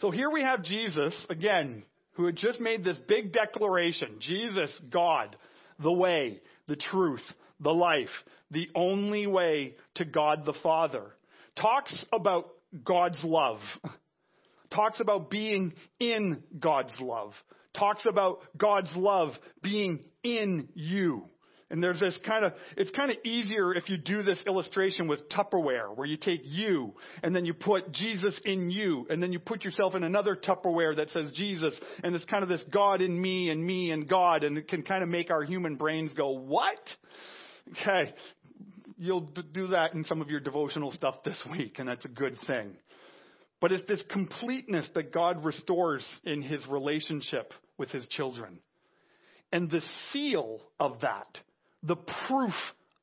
So 0.00 0.10
here 0.10 0.30
we 0.30 0.42
have 0.42 0.64
Jesus, 0.64 1.14
again, 1.30 1.84
who 2.12 2.26
had 2.26 2.36
just 2.36 2.60
made 2.60 2.84
this 2.84 2.98
big 3.08 3.32
declaration 3.32 4.16
Jesus, 4.20 4.70
God, 4.90 5.36
the 5.78 5.92
way, 5.92 6.40
the 6.66 6.76
truth, 6.76 7.22
the 7.60 7.72
life, 7.72 8.08
the 8.50 8.68
only 8.74 9.26
way 9.26 9.76
to 9.94 10.04
God 10.04 10.44
the 10.44 10.54
Father. 10.62 11.04
Talks 11.60 11.94
about 12.12 12.48
God's 12.84 13.22
love. 13.22 13.60
Talks 14.70 15.00
about 15.00 15.30
being 15.30 15.74
in 16.00 16.42
God's 16.58 16.92
love. 17.00 17.32
Talks 17.74 18.04
about 18.06 18.40
God's 18.56 18.90
love 18.96 19.32
being 19.62 20.04
in 20.22 20.68
you. 20.74 21.26
And 21.68 21.82
there's 21.82 21.98
this 21.98 22.16
kind 22.24 22.44
of, 22.44 22.52
it's 22.76 22.90
kind 22.92 23.10
of 23.10 23.16
easier 23.24 23.74
if 23.74 23.88
you 23.88 23.96
do 23.96 24.22
this 24.22 24.40
illustration 24.46 25.08
with 25.08 25.28
Tupperware, 25.28 25.96
where 25.96 26.06
you 26.06 26.16
take 26.16 26.42
you 26.44 26.94
and 27.24 27.34
then 27.34 27.44
you 27.44 27.54
put 27.54 27.90
Jesus 27.90 28.38
in 28.44 28.70
you, 28.70 29.04
and 29.10 29.20
then 29.20 29.32
you 29.32 29.40
put 29.40 29.64
yourself 29.64 29.96
in 29.96 30.04
another 30.04 30.36
Tupperware 30.36 30.94
that 30.96 31.10
says 31.10 31.32
Jesus, 31.34 31.74
and 32.04 32.14
it's 32.14 32.24
kind 32.26 32.44
of 32.44 32.48
this 32.48 32.62
God 32.72 33.00
in 33.00 33.20
me 33.20 33.50
and 33.50 33.64
me 33.64 33.90
and 33.90 34.08
God, 34.08 34.44
and 34.44 34.56
it 34.56 34.68
can 34.68 34.84
kind 34.84 35.02
of 35.02 35.08
make 35.08 35.30
our 35.30 35.42
human 35.42 35.74
brains 35.74 36.12
go, 36.14 36.30
what? 36.30 36.78
Okay. 37.72 38.14
You'll 38.96 39.28
do 39.52 39.66
that 39.68 39.92
in 39.92 40.04
some 40.04 40.22
of 40.22 40.30
your 40.30 40.40
devotional 40.40 40.92
stuff 40.92 41.16
this 41.24 41.38
week, 41.50 41.80
and 41.80 41.88
that's 41.88 42.04
a 42.04 42.08
good 42.08 42.38
thing. 42.46 42.76
But 43.60 43.72
it's 43.72 43.86
this 43.88 44.02
completeness 44.10 44.86
that 44.94 45.12
God 45.12 45.44
restores 45.44 46.04
in 46.24 46.42
his 46.42 46.66
relationship 46.66 47.52
with 47.78 47.90
his 47.90 48.06
children. 48.06 48.58
And 49.52 49.70
the 49.70 49.82
seal 50.12 50.60
of 50.78 51.00
that 51.00 51.38
the 51.86 51.96
proof 52.26 52.54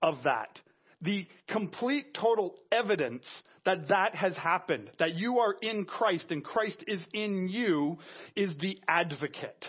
of 0.01 0.15
that, 0.23 0.59
the 1.01 1.25
complete 1.47 2.13
total 2.13 2.55
evidence 2.71 3.23
that 3.65 3.87
that 3.89 4.15
has 4.15 4.35
happened, 4.35 4.89
that 4.99 5.15
you 5.15 5.39
are 5.39 5.55
in 5.61 5.85
Christ 5.85 6.25
and 6.29 6.43
Christ 6.43 6.83
is 6.87 6.99
in 7.13 7.47
you, 7.49 7.97
is 8.35 8.53
the 8.59 8.77
advocate. 8.87 9.65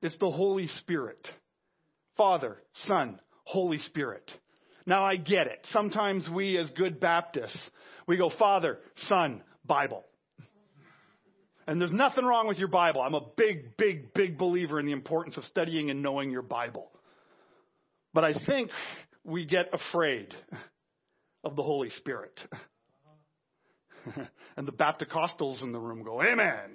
It's 0.00 0.16
the 0.18 0.30
Holy 0.30 0.68
Spirit. 0.68 1.26
Father, 2.16 2.56
Son, 2.86 3.20
Holy 3.44 3.78
Spirit. 3.78 4.30
Now 4.86 5.04
I 5.04 5.16
get 5.16 5.46
it. 5.46 5.66
Sometimes 5.72 6.28
we 6.30 6.56
as 6.56 6.70
good 6.70 6.98
Baptists, 6.98 7.70
we 8.08 8.16
go 8.16 8.30
Father, 8.38 8.78
Son, 9.06 9.42
Bible. 9.64 10.02
And 11.68 11.78
there's 11.80 11.92
nothing 11.92 12.24
wrong 12.24 12.48
with 12.48 12.58
your 12.58 12.68
Bible. 12.68 13.02
I'm 13.02 13.14
a 13.14 13.20
big, 13.36 13.76
big, 13.76 14.14
big 14.14 14.38
believer 14.38 14.80
in 14.80 14.86
the 14.86 14.92
importance 14.92 15.36
of 15.36 15.44
studying 15.44 15.90
and 15.90 16.02
knowing 16.02 16.30
your 16.30 16.42
Bible. 16.42 16.90
But 18.14 18.24
I 18.24 18.34
think 18.46 18.70
we 19.22 19.44
get 19.44 19.68
afraid 19.74 20.34
of 21.44 21.54
the 21.56 21.62
Holy 21.62 21.90
Spirit. 21.90 22.40
and 24.56 24.66
the 24.66 24.72
Baptist 24.72 25.12
in 25.62 25.72
the 25.72 25.78
room 25.78 26.02
go, 26.02 26.22
Amen. 26.22 26.70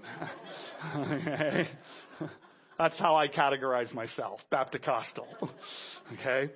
That's 2.78 2.98
how 3.00 3.16
I 3.16 3.28
categorize 3.28 3.92
myself, 3.94 4.42
Baptist 4.52 4.86
okay? 6.14 6.52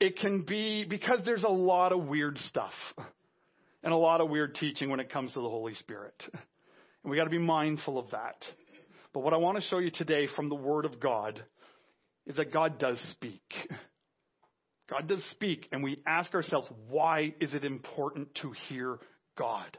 It 0.00 0.18
can 0.18 0.42
be 0.42 0.84
because 0.84 1.20
there's 1.24 1.44
a 1.44 1.48
lot 1.48 1.92
of 1.92 2.06
weird 2.06 2.36
stuff 2.38 2.72
and 3.82 3.92
a 3.92 3.96
lot 3.96 4.20
of 4.20 4.28
weird 4.28 4.54
teaching 4.54 4.90
when 4.90 5.00
it 5.00 5.12
comes 5.12 5.32
to 5.32 5.40
the 5.40 5.48
Holy 5.48 5.74
Spirit. 5.74 6.22
And 7.02 7.10
we 7.10 7.16
got 7.16 7.24
to 7.24 7.30
be 7.30 7.38
mindful 7.38 7.98
of 7.98 8.10
that. 8.10 8.44
But 9.14 9.20
what 9.20 9.32
I 9.32 9.38
want 9.38 9.56
to 9.56 9.62
show 9.62 9.78
you 9.78 9.90
today 9.90 10.28
from 10.36 10.50
the 10.50 10.54
Word 10.54 10.84
of 10.84 11.00
God 11.00 11.42
is 12.26 12.36
that 12.36 12.52
God 12.52 12.78
does 12.78 12.98
speak. 13.12 13.40
God 14.90 15.08
does 15.08 15.24
speak, 15.30 15.66
and 15.72 15.82
we 15.82 16.02
ask 16.06 16.34
ourselves, 16.34 16.68
why 16.88 17.34
is 17.40 17.54
it 17.54 17.64
important 17.64 18.28
to 18.42 18.52
hear 18.68 18.98
God? 19.38 19.78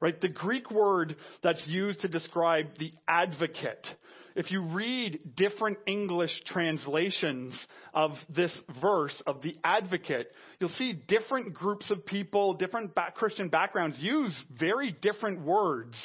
Right? 0.00 0.20
The 0.20 0.28
Greek 0.28 0.70
word 0.70 1.16
that's 1.42 1.62
used 1.66 2.00
to 2.00 2.08
describe 2.08 2.66
the 2.78 2.92
advocate, 3.06 3.86
if 4.34 4.50
you 4.50 4.62
read 4.62 5.36
different 5.36 5.78
English 5.86 6.30
translations 6.46 7.58
of 7.94 8.12
this 8.28 8.56
verse 8.80 9.22
of 9.26 9.42
the 9.42 9.56
advocate, 9.64 10.30
you'll 10.60 10.70
see 10.70 10.92
different 10.92 11.54
groups 11.54 11.90
of 11.90 12.04
people, 12.06 12.54
different 12.54 12.92
Christian 13.14 13.48
backgrounds 13.48 13.98
use 14.00 14.38
very 14.58 14.96
different 15.02 15.42
words 15.42 15.96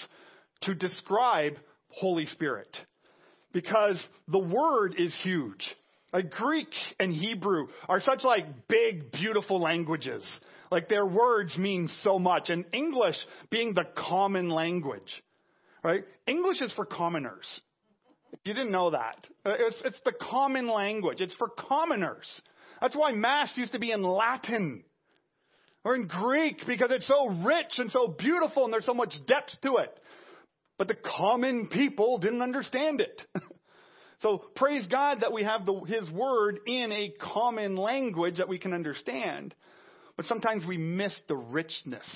to 0.61 0.73
describe 0.73 1.57
Holy 1.89 2.25
Spirit 2.27 2.75
because 3.51 4.03
the 4.27 4.39
word 4.39 4.95
is 4.97 5.15
huge. 5.21 5.63
Like 6.11 6.29
Greek 6.29 6.69
and 6.99 7.13
Hebrew 7.13 7.67
are 7.89 8.01
such 8.01 8.23
like 8.23 8.67
big, 8.67 9.11
beautiful 9.11 9.59
languages. 9.59 10.23
Like 10.71 10.89
their 10.89 11.05
words 11.05 11.57
mean 11.57 11.89
so 12.01 12.19
much. 12.19 12.49
And 12.49 12.65
English 12.73 13.15
being 13.49 13.73
the 13.73 13.85
common 13.95 14.49
language, 14.49 15.23
right? 15.83 16.03
English 16.27 16.61
is 16.61 16.71
for 16.73 16.85
commoners. 16.85 17.45
You 18.43 18.53
didn't 18.53 18.71
know 18.71 18.91
that. 18.91 19.27
Uh, 19.45 19.51
it's, 19.59 19.77
it's 19.85 19.99
the 20.05 20.11
common 20.11 20.67
language. 20.67 21.21
It's 21.21 21.35
for 21.35 21.49
commoners. 21.49 22.27
That's 22.81 22.95
why 22.95 23.11
Mass 23.11 23.51
used 23.55 23.73
to 23.73 23.79
be 23.79 23.91
in 23.91 24.03
Latin 24.03 24.83
or 25.83 25.95
in 25.95 26.07
Greek 26.07 26.65
because 26.65 26.91
it's 26.91 27.07
so 27.07 27.29
rich 27.29 27.77
and 27.77 27.91
so 27.91 28.07
beautiful 28.07 28.65
and 28.65 28.73
there's 28.73 28.85
so 28.85 28.93
much 28.93 29.13
depth 29.27 29.61
to 29.63 29.77
it. 29.77 29.97
But 30.77 30.87
the 30.87 30.95
common 30.95 31.67
people 31.67 32.17
didn't 32.17 32.41
understand 32.41 32.99
it. 32.99 33.21
so 34.21 34.43
praise 34.55 34.87
God 34.87 35.21
that 35.21 35.31
we 35.31 35.43
have 35.43 35.65
the, 35.65 35.79
His 35.81 36.09
Word 36.09 36.59
in 36.65 36.91
a 36.91 37.13
common 37.21 37.75
language 37.75 38.37
that 38.37 38.49
we 38.49 38.57
can 38.57 38.73
understand. 38.73 39.53
But 40.17 40.25
sometimes 40.25 40.65
we 40.65 40.77
miss 40.77 41.15
the 41.27 41.35
richness 41.35 42.07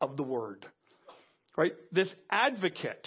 of 0.00 0.16
the 0.16 0.22
Word. 0.22 0.66
Right? 1.56 1.72
This 1.92 2.08
advocate 2.30 3.06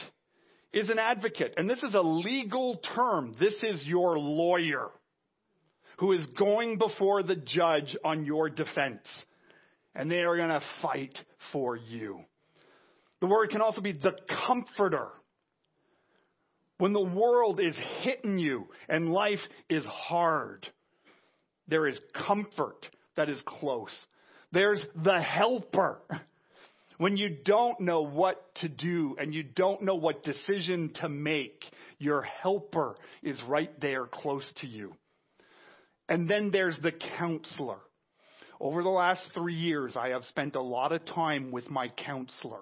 is 0.75 0.89
an 0.89 0.99
advocate, 0.99 1.55
and 1.57 1.69
this 1.69 1.81
is 1.81 1.93
a 1.93 2.01
legal 2.01 2.81
term. 2.95 3.33
This 3.39 3.55
is 3.63 3.83
your 3.85 4.19
lawyer 4.19 4.89
who 5.99 6.11
is 6.11 6.25
going 6.37 6.77
before 6.77 7.23
the 7.23 7.37
judge 7.37 7.95
on 8.03 8.25
your 8.25 8.49
defense. 8.49 9.07
And 9.95 10.11
they 10.11 10.23
are 10.23 10.35
going 10.35 10.49
to 10.49 10.61
fight 10.81 11.17
for 11.53 11.77
you. 11.77 12.19
The 13.21 13.27
word 13.27 13.49
can 13.51 13.61
also 13.61 13.79
be 13.79 13.93
the 13.93 14.17
comforter. 14.45 15.07
When 16.77 16.91
the 16.91 16.99
world 16.99 17.61
is 17.61 17.75
hitting 18.01 18.37
you 18.37 18.67
and 18.89 19.13
life 19.13 19.39
is 19.69 19.85
hard, 19.85 20.67
there 21.69 21.87
is 21.87 21.97
comfort 22.27 22.85
that 23.15 23.29
is 23.29 23.41
close. 23.45 23.97
There's 24.51 24.83
the 25.01 25.21
helper. 25.21 26.01
When 26.97 27.17
you 27.17 27.29
don't 27.43 27.79
know 27.81 28.01
what 28.01 28.55
to 28.55 28.69
do 28.69 29.15
and 29.19 29.33
you 29.33 29.43
don't 29.43 29.81
know 29.81 29.95
what 29.95 30.23
decision 30.23 30.93
to 31.01 31.09
make, 31.09 31.63
your 31.97 32.21
helper 32.21 32.95
is 33.21 33.41
right 33.47 33.71
there 33.81 34.05
close 34.05 34.49
to 34.61 34.67
you. 34.67 34.93
And 36.07 36.29
then 36.29 36.51
there's 36.51 36.77
the 36.81 36.93
counselor. 37.17 37.79
Over 38.59 38.83
the 38.83 38.89
last 38.89 39.21
three 39.33 39.55
years, 39.55 39.97
I 39.97 40.09
have 40.09 40.23
spent 40.25 40.55
a 40.55 40.61
lot 40.61 40.93
of 40.93 41.05
time 41.05 41.51
with 41.51 41.69
my 41.69 41.89
counselor, 41.89 42.61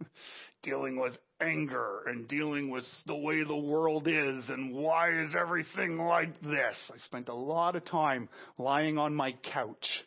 dealing 0.62 1.00
with 1.00 1.18
anger 1.40 2.02
and 2.06 2.28
dealing 2.28 2.70
with 2.70 2.84
the 3.06 3.16
way 3.16 3.42
the 3.42 3.56
world 3.56 4.06
is 4.06 4.48
and 4.48 4.72
why 4.72 5.10
is 5.22 5.34
everything 5.38 5.98
like 5.98 6.40
this. 6.42 6.76
I 6.92 6.98
spent 7.04 7.28
a 7.28 7.34
lot 7.34 7.74
of 7.74 7.84
time 7.84 8.28
lying 8.58 8.98
on 8.98 9.14
my 9.14 9.34
couch 9.52 10.04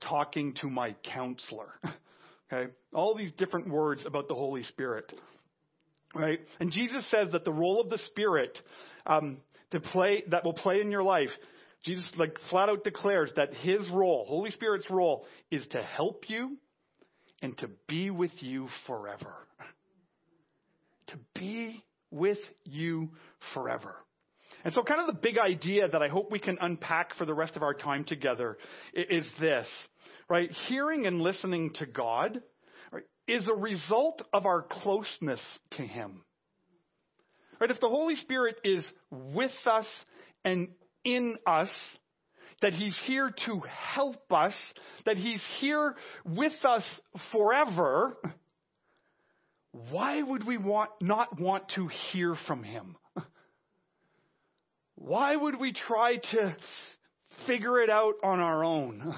talking 0.00 0.54
to 0.62 0.68
my 0.68 0.96
counselor. 1.04 1.68
Okay? 2.52 2.72
All 2.92 3.14
these 3.14 3.32
different 3.32 3.68
words 3.70 4.04
about 4.06 4.28
the 4.28 4.34
Holy 4.34 4.62
Spirit. 4.64 5.12
Right? 6.14 6.40
And 6.58 6.72
Jesus 6.72 7.08
says 7.10 7.28
that 7.32 7.44
the 7.44 7.52
role 7.52 7.80
of 7.80 7.88
the 7.88 7.98
Spirit 8.08 8.58
um, 9.06 9.38
to 9.70 9.80
play 9.80 10.24
that 10.30 10.44
will 10.44 10.54
play 10.54 10.80
in 10.80 10.90
your 10.90 11.02
life, 11.02 11.30
Jesus 11.84 12.10
like 12.16 12.36
flat 12.50 12.68
out 12.68 12.84
declares 12.84 13.30
that 13.36 13.54
his 13.54 13.88
role, 13.90 14.24
Holy 14.28 14.50
Spirit's 14.50 14.90
role, 14.90 15.24
is 15.50 15.66
to 15.68 15.82
help 15.82 16.24
you 16.28 16.56
and 17.42 17.56
to 17.58 17.70
be 17.88 18.10
with 18.10 18.32
you 18.40 18.68
forever. 18.86 19.34
to 21.08 21.14
be 21.34 21.82
with 22.10 22.38
you 22.64 23.10
forever. 23.54 23.94
And 24.64 24.74
so, 24.74 24.82
kind 24.82 25.00
of 25.00 25.06
the 25.06 25.20
big 25.20 25.38
idea 25.38 25.88
that 25.88 26.02
I 26.02 26.08
hope 26.08 26.30
we 26.30 26.38
can 26.38 26.58
unpack 26.60 27.14
for 27.14 27.24
the 27.24 27.32
rest 27.34 27.56
of 27.56 27.62
our 27.62 27.72
time 27.72 28.04
together 28.04 28.58
is 28.92 29.26
this 29.40 29.66
right? 30.30 30.50
Hearing 30.68 31.06
and 31.06 31.20
listening 31.20 31.72
to 31.74 31.86
God 31.86 32.40
right, 32.92 33.02
is 33.26 33.46
a 33.48 33.54
result 33.54 34.22
of 34.32 34.46
our 34.46 34.62
closeness 34.62 35.40
to 35.72 35.82
Him. 35.82 36.22
Right? 37.60 37.70
If 37.70 37.80
the 37.80 37.88
Holy 37.88 38.14
Spirit 38.14 38.56
is 38.64 38.84
with 39.10 39.50
us 39.66 39.86
and 40.44 40.68
in 41.04 41.36
us, 41.46 41.68
that 42.62 42.72
He's 42.72 42.98
here 43.06 43.32
to 43.46 43.62
help 43.94 44.32
us, 44.32 44.54
that 45.04 45.16
He's 45.16 45.42
here 45.58 45.96
with 46.24 46.64
us 46.64 46.84
forever, 47.32 48.16
why 49.90 50.22
would 50.22 50.46
we 50.46 50.58
want, 50.58 50.90
not 51.00 51.40
want 51.40 51.70
to 51.74 51.88
hear 52.12 52.36
from 52.46 52.62
Him? 52.62 52.96
Why 54.94 55.34
would 55.34 55.58
we 55.58 55.72
try 55.72 56.16
to 56.16 56.56
figure 57.46 57.80
it 57.80 57.88
out 57.88 58.14
on 58.22 58.38
our 58.38 58.62
own? 58.62 59.14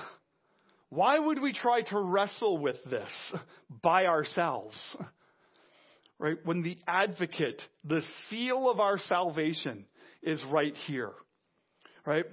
Why 0.93 1.19
would 1.19 1.41
we 1.41 1.55
try 1.55 1.81
to 1.81 1.99
wrestle 1.99 2.59
with 2.59 2.77
this 2.85 3.09
by 3.83 4.05
ourselves? 4.05 4.77
Right? 6.19 6.37
When 6.45 6.63
the 6.63 6.77
advocate, 6.87 7.63
the 7.83 8.03
seal 8.29 8.69
of 8.69 8.79
our 8.79 8.99
salvation 8.99 9.87
is 10.23 10.39
right 10.51 10.75
here. 10.87 11.13
Right? 12.05 12.27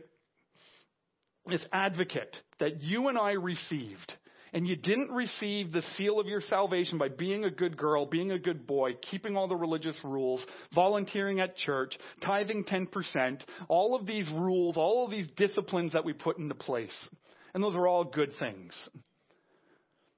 This 1.48 1.66
advocate 1.72 2.36
that 2.60 2.82
you 2.82 3.08
and 3.08 3.18
I 3.18 3.32
received. 3.32 4.14
And 4.52 4.68
you 4.68 4.76
didn't 4.76 5.12
receive 5.12 5.72
the 5.72 5.84
seal 5.96 6.20
of 6.20 6.28
your 6.28 6.42
salvation 6.42 6.98
by 6.98 7.08
being 7.08 7.46
a 7.46 7.52
good 7.52 7.78
girl, 7.78 8.08
being 8.08 8.32
a 8.32 8.40
good 8.40 8.68
boy, 8.68 8.96
keeping 9.10 9.38
all 9.38 9.48
the 9.48 9.56
religious 9.56 9.96
rules, 10.04 10.46
volunteering 10.76 11.40
at 11.40 11.56
church, 11.56 11.98
tithing 12.26 12.66
10%, 12.66 13.40
all 13.70 13.96
of 13.96 14.06
these 14.06 14.28
rules, 14.28 14.76
all 14.76 15.06
of 15.06 15.12
these 15.12 15.28
disciplines 15.38 15.94
that 15.94 16.04
we 16.04 16.12
put 16.12 16.40
into 16.40 16.56
place. 16.56 17.10
And 17.54 17.64
those 17.64 17.76
are 17.76 17.88
all 17.88 18.04
good 18.04 18.32
things. 18.40 18.74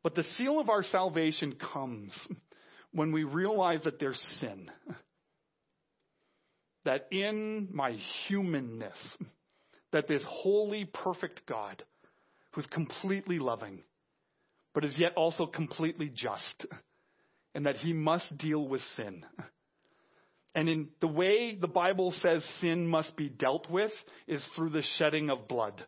But 0.03 0.15
the 0.15 0.25
seal 0.37 0.59
of 0.59 0.69
our 0.69 0.83
salvation 0.83 1.55
comes 1.73 2.11
when 2.91 3.11
we 3.11 3.23
realize 3.23 3.83
that 3.83 3.99
there's 3.99 4.21
sin. 4.39 4.69
That 6.85 7.07
in 7.11 7.69
my 7.71 7.97
humanness, 8.27 8.97
that 9.91 10.07
this 10.07 10.23
holy, 10.27 10.85
perfect 10.85 11.41
God, 11.47 11.83
who's 12.53 12.65
completely 12.65 13.39
loving, 13.39 13.83
but 14.73 14.83
is 14.83 14.97
yet 14.97 15.13
also 15.15 15.45
completely 15.45 16.11
just, 16.13 16.65
and 17.53 17.65
that 17.65 17.77
he 17.77 17.93
must 17.93 18.37
deal 18.37 18.67
with 18.67 18.81
sin. 18.95 19.25
And 20.55 20.67
in 20.67 20.89
the 20.99 21.07
way 21.07 21.55
the 21.55 21.67
Bible 21.67 22.13
says 22.21 22.43
sin 22.59 22.87
must 22.87 23.15
be 23.15 23.29
dealt 23.29 23.69
with 23.69 23.91
is 24.27 24.43
through 24.55 24.71
the 24.71 24.83
shedding 24.97 25.29
of 25.29 25.47
blood. 25.47 25.85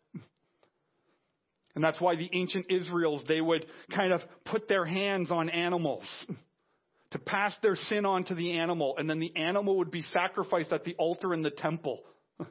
And 1.76 1.84
that's 1.84 2.00
why 2.00 2.16
the 2.16 2.30
ancient 2.34 2.68
Israels, 2.70 3.24
they 3.28 3.42
would 3.42 3.66
kind 3.96 4.14
of 4.14 4.22
put 4.46 4.68
their 4.68 4.86
hands 4.86 5.32
on 5.32 5.50
animals 5.50 6.04
to 7.12 7.20
pass 7.20 7.56
their 7.62 7.76
sin 7.76 8.06
on 8.06 8.26
to 8.26 8.36
the 8.36 8.58
animal, 8.58 8.96
and 8.98 9.10
then 9.10 9.20
the 9.20 9.36
animal 9.36 9.78
would 9.78 9.92
be 9.92 10.02
sacrificed 10.14 10.74
at 10.74 10.84
the 10.84 10.96
altar 10.96 11.34
in 11.34 11.42
the 11.42 11.52
temple. 11.52 12.02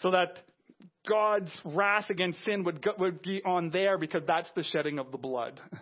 So 0.00 0.10
that 0.10 0.40
God's 1.08 1.50
wrath 1.64 2.10
against 2.10 2.44
sin 2.44 2.64
would, 2.64 2.86
would 2.98 3.22
be 3.22 3.42
on 3.42 3.70
there 3.70 3.96
because 3.96 4.20
that's 4.26 4.48
the 4.54 4.62
shedding 4.62 4.98
of 4.98 5.10
the 5.10 5.16
blood. 5.16 5.58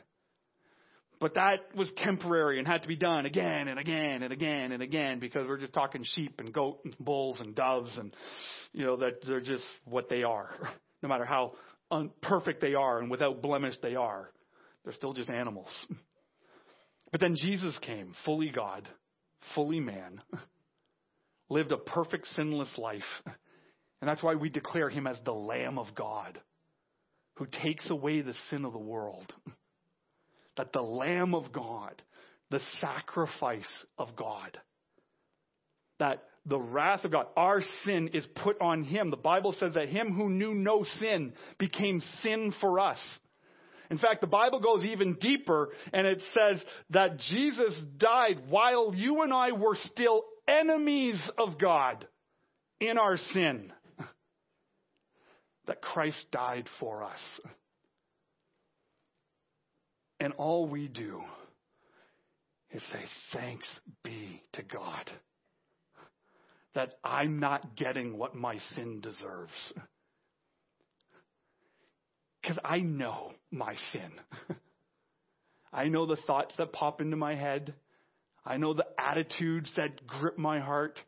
But 1.21 1.35
that 1.35 1.75
was 1.75 1.91
temporary 1.97 2.59
and 2.59 2.69
had 2.69 2.83
to 2.83 2.89
be 2.89 2.97
done 2.97 3.25
again 3.25 3.69
and 3.69 3.79
again 3.79 4.23
and 4.23 4.31
again 4.31 4.73
and 4.73 4.83
again 4.83 5.21
because 5.21 5.47
we're 5.49 5.59
just 5.59 5.73
talking 5.73 6.05
sheep 6.05 6.35
and 6.39 6.53
goat 6.53 6.81
and 6.85 6.95
bulls 6.99 7.39
and 7.41 7.55
doves 7.55 7.91
and, 7.97 8.15
you 8.73 8.85
know, 8.85 8.97
that 8.97 9.25
they're 9.27 9.41
just 9.41 9.65
what 9.87 10.11
they 10.11 10.23
are. 10.23 10.51
No 11.03 11.09
matter 11.09 11.25
how 11.25 11.53
perfect 12.23 12.61
they 12.61 12.75
are 12.75 12.99
and 12.99 13.11
without 13.11 13.43
blemish 13.43 13.75
they 13.83 13.95
are. 13.95 14.31
They're 14.85 14.95
still 14.95 15.13
just 15.13 15.31
animals. 15.31 15.71
But 17.13 17.21
then 17.21 17.37
Jesus 17.37 17.79
came, 17.81 18.13
fully 18.25 18.51
God, 18.51 18.89
fully 19.55 19.79
man, 19.79 20.21
lived 21.49 21.71
a 21.71 21.77
perfect 21.77 22.27
sinless 22.35 22.77
life. 22.77 23.03
And 24.01 24.09
that's 24.11 24.23
why 24.23 24.35
we 24.35 24.51
declare 24.51 24.91
him 24.91 25.07
as 25.07 25.17
the 25.25 25.33
Lamb 25.33 25.79
of 25.79 25.95
God 25.95 26.39
who 27.37 27.47
takes 27.47 27.89
away 27.89 28.21
the 28.21 28.35
sin 28.51 28.67
of 28.67 28.73
the 28.73 28.79
world. 28.79 29.33
That 30.59 30.75
the 30.75 30.83
Lamb 30.83 31.35
of 31.35 31.53
God, 31.53 32.03
the 32.51 32.61
sacrifice 32.81 33.85
of 33.97 34.15
God, 34.15 34.59
that 36.01 36.25
the 36.47 36.59
wrath 36.59 37.05
of 37.05 37.13
God. 37.13 37.27
Our 37.37 37.63
sin 37.85 38.11
is 38.13 38.27
put 38.43 38.61
on 38.61 38.85
him. 38.85 39.11
The 39.11 39.17
Bible 39.17 39.55
says 39.59 39.75
that 39.75 39.89
him 39.89 40.15
who 40.15 40.29
knew 40.29 40.55
no 40.55 40.85
sin 41.01 41.33
became 41.59 42.03
sin 42.23 42.55
for 42.61 42.81
us. 42.81 42.99
In 43.91 43.99
fact, 43.99 44.21
the 44.21 44.27
Bible 44.27 44.61
goes 44.61 44.83
even 44.85 45.15
deeper 45.15 45.71
and 45.93 46.07
it 46.07 46.23
says 46.33 46.63
that 46.91 47.19
Jesus 47.19 47.75
died 47.97 48.49
while 48.49 48.95
you 48.95 49.23
and 49.23 49.33
I 49.33 49.53
were 49.53 49.77
still 49.93 50.23
enemies 50.49 51.21
of 51.39 51.59
God 51.59 52.07
in 52.81 52.99
our 52.99 53.17
sin. 53.33 53.73
That 55.67 55.81
Christ 55.81 56.27
died 56.31 56.69
for 56.79 57.03
us. 57.03 57.19
And 60.21 60.35
all 60.35 60.67
we 60.67 60.89
do 60.89 61.23
is 62.71 62.83
say, 62.93 63.03
Thanks 63.33 63.67
be 64.03 64.43
to 64.53 64.63
God 64.63 65.11
that 66.75 66.95
I'm 67.05 67.41
not 67.41 67.77
getting 67.77 68.19
what 68.19 68.35
my 68.35 68.59
sin 68.75 69.01
deserves. 69.01 69.73
Because 72.43 72.59
I 72.65 72.79
know 72.79 73.33
my 73.51 73.75
sin. 73.93 74.11
I 75.73 75.89
know 75.89 76.07
the 76.07 76.17
thoughts 76.27 76.55
that 76.59 76.73
pop 76.73 77.01
into 77.01 77.17
my 77.17 77.35
head. 77.35 77.75
I 78.45 78.59
know 78.59 78.75
the 78.75 78.87
attitudes 78.99 79.73
that 79.77 80.07
grip 80.07 80.37
my 80.37 80.61
heart. 80.61 80.99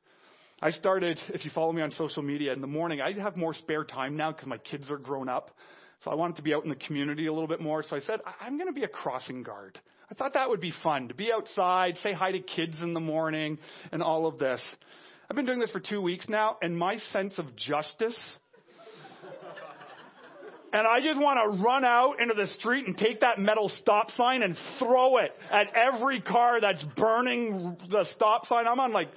I 0.62 0.70
started, 0.70 1.20
if 1.28 1.44
you 1.44 1.50
follow 1.54 1.72
me 1.72 1.82
on 1.82 1.90
social 1.92 2.22
media, 2.22 2.52
in 2.54 2.62
the 2.62 2.66
morning, 2.66 3.00
I 3.02 3.12
have 3.20 3.36
more 3.36 3.52
spare 3.52 3.84
time 3.84 4.16
now 4.16 4.32
because 4.32 4.46
my 4.46 4.56
kids 4.56 4.90
are 4.90 4.96
grown 4.96 5.28
up. 5.28 5.50
So 6.02 6.10
I 6.10 6.14
wanted 6.14 6.36
to 6.36 6.42
be 6.42 6.54
out 6.54 6.64
in 6.64 6.70
the 6.70 6.76
community 6.76 7.26
a 7.26 7.32
little 7.32 7.48
bit 7.48 7.60
more. 7.60 7.82
So 7.82 7.96
I 7.96 8.00
said, 8.00 8.20
I'm 8.40 8.56
going 8.56 8.68
to 8.68 8.74
be 8.74 8.84
a 8.84 8.88
crossing 8.88 9.42
guard. 9.42 9.78
I 10.10 10.14
thought 10.14 10.34
that 10.34 10.48
would 10.48 10.60
be 10.60 10.72
fun 10.82 11.08
to 11.08 11.14
be 11.14 11.30
outside, 11.32 11.96
say 11.98 12.12
hi 12.12 12.32
to 12.32 12.40
kids 12.40 12.76
in 12.80 12.94
the 12.94 13.00
morning, 13.00 13.58
and 13.92 14.02
all 14.02 14.26
of 14.26 14.38
this. 14.38 14.62
I've 15.28 15.36
been 15.36 15.46
doing 15.46 15.58
this 15.58 15.70
for 15.70 15.80
two 15.80 16.00
weeks 16.00 16.28
now, 16.28 16.56
and 16.62 16.76
my 16.76 16.96
sense 17.12 17.38
of 17.38 17.56
justice 17.56 18.16
and 20.76 20.86
I 20.86 21.00
just 21.00 21.18
want 21.18 21.38
to 21.42 21.62
run 21.62 21.86
out 21.86 22.20
into 22.20 22.34
the 22.34 22.46
street 22.58 22.86
and 22.86 22.98
take 22.98 23.20
that 23.20 23.38
metal 23.38 23.70
stop 23.80 24.10
sign 24.10 24.42
and 24.42 24.56
throw 24.78 25.16
it 25.18 25.32
at 25.50 25.68
every 25.74 26.20
car 26.20 26.60
that's 26.60 26.84
burning 26.98 27.78
the 27.88 28.04
stop 28.14 28.44
sign. 28.46 28.66
I'm 28.68 28.78
on 28.78 28.92
like 28.92 29.08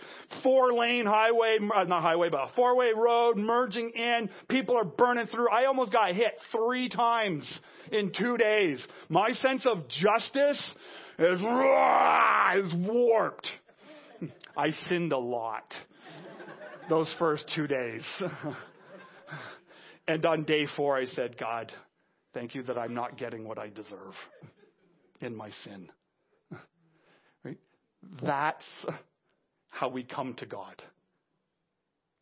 four 0.42 0.72
lane 0.74 1.06
highway, 1.06 1.58
uh, 1.76 1.84
not 1.84 2.02
highway, 2.02 2.30
but 2.30 2.38
a 2.38 2.52
four 2.56 2.78
way 2.78 2.92
road 2.96 3.36
merging 3.36 3.90
in. 3.90 4.30
People 4.48 4.78
are 4.78 4.86
burning 4.86 5.28
through. 5.28 5.50
I 5.50 5.66
almost 5.66 5.92
got 5.92 6.16
hit 6.16 6.34
three 6.52 6.88
times 6.88 7.46
in 7.92 8.14
two 8.18 8.38
days. 8.38 8.82
My 9.10 9.32
sense 9.34 9.66
of 9.66 9.90
justice 9.90 10.72
is, 11.18 11.40
is 11.40 12.74
warped. 12.88 13.48
I 14.56 14.70
sinned 14.88 15.12
a 15.12 15.18
lot 15.18 15.74
those 16.90 17.14
first 17.20 17.50
two 17.56 17.68
days. 17.68 18.04
And 20.10 20.26
on 20.26 20.44
day 20.44 20.66
four, 20.76 20.98
I 20.98 21.06
said, 21.06 21.38
God, 21.38 21.72
thank 22.34 22.56
you 22.56 22.64
that 22.64 22.80
I'm 22.80 22.96
not 22.96 23.16
getting 23.16 23.48
what 23.48 23.60
I 23.60 23.70
deserve 23.70 24.16
in 25.22 25.36
my 25.36 25.52
sin. 25.64 25.88
Right? 27.44 27.60
That's 28.24 28.66
how 29.68 29.90
we 29.90 30.02
come 30.02 30.34
to 30.40 30.48
God. 30.48 30.82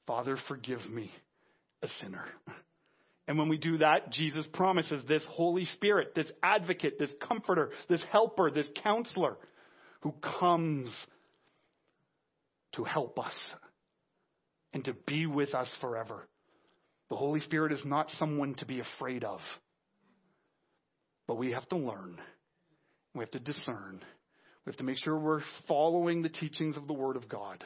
Father, 0.05 0.37
forgive 0.49 0.85
me, 0.89 1.09
a 1.81 1.87
sinner. 2.01 2.25
And 3.25 3.37
when 3.37 3.47
we 3.47 3.57
do 3.57 3.77
that, 3.77 4.11
Jesus 4.11 4.45
promises 4.53 5.01
this 5.07 5.23
Holy 5.29 5.63
Spirit, 5.63 6.13
this 6.13 6.29
advocate, 6.43 6.99
this 6.99 7.09
comforter, 7.25 7.71
this 7.87 8.03
helper, 8.11 8.51
this 8.51 8.67
counselor 8.83 9.37
who 10.01 10.13
comes 10.39 10.93
to 12.73 12.83
help 12.83 13.17
us 13.17 13.35
and 14.77 14.85
to 14.85 14.93
be 15.07 15.25
with 15.25 15.55
us 15.55 15.67
forever. 15.81 16.27
The 17.09 17.15
Holy 17.15 17.39
Spirit 17.39 17.71
is 17.71 17.81
not 17.83 18.11
someone 18.19 18.53
to 18.55 18.65
be 18.67 18.79
afraid 18.79 19.23
of. 19.23 19.39
But 21.27 21.39
we 21.39 21.51
have 21.53 21.67
to 21.69 21.77
learn. 21.77 22.19
We 23.15 23.23
have 23.23 23.31
to 23.31 23.39
discern. 23.39 24.01
We 24.65 24.69
have 24.69 24.77
to 24.77 24.83
make 24.83 24.99
sure 24.99 25.17
we're 25.17 25.41
following 25.67 26.21
the 26.21 26.29
teachings 26.29 26.77
of 26.77 26.85
the 26.85 26.93
Word 26.93 27.15
of 27.15 27.27
God. 27.27 27.63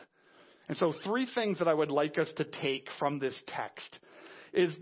And 0.69 0.77
so, 0.77 0.93
three 1.03 1.27
things 1.35 1.59
that 1.59 1.67
I 1.67 1.73
would 1.73 1.91
like 1.91 2.17
us 2.17 2.29
to 2.37 2.45
take 2.45 2.87
from 2.97 3.19
this 3.19 3.35
text 3.45 3.99
is 4.53 4.73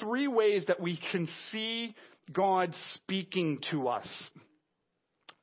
three 0.00 0.26
ways 0.26 0.64
that 0.66 0.80
we 0.80 0.98
can 1.12 1.28
see 1.52 1.94
God 2.32 2.74
speaking 2.94 3.60
to 3.70 3.86
us. 3.86 4.08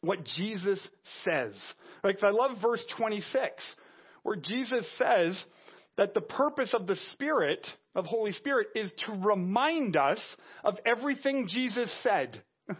What 0.01 0.25
Jesus 0.25 0.85
says. 1.23 1.53
Like, 2.03 2.21
I 2.21 2.31
love 2.31 2.57
verse 2.61 2.85
26, 2.97 3.63
where 4.23 4.35
Jesus 4.35 4.85
says, 4.97 5.41
that 5.97 6.13
the 6.13 6.21
purpose 6.21 6.73
of 6.73 6.87
the 6.87 6.95
Spirit, 7.11 7.65
of 7.95 8.05
Holy 8.05 8.31
Spirit, 8.31 8.67
is 8.75 8.91
to 9.05 9.11
remind 9.13 9.95
us 9.95 10.19
of 10.63 10.75
everything 10.85 11.47
Jesus 11.47 11.93
said. 12.01 12.41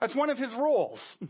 That's 0.00 0.16
one 0.16 0.30
of 0.30 0.38
his 0.38 0.52
roles. 0.58 1.00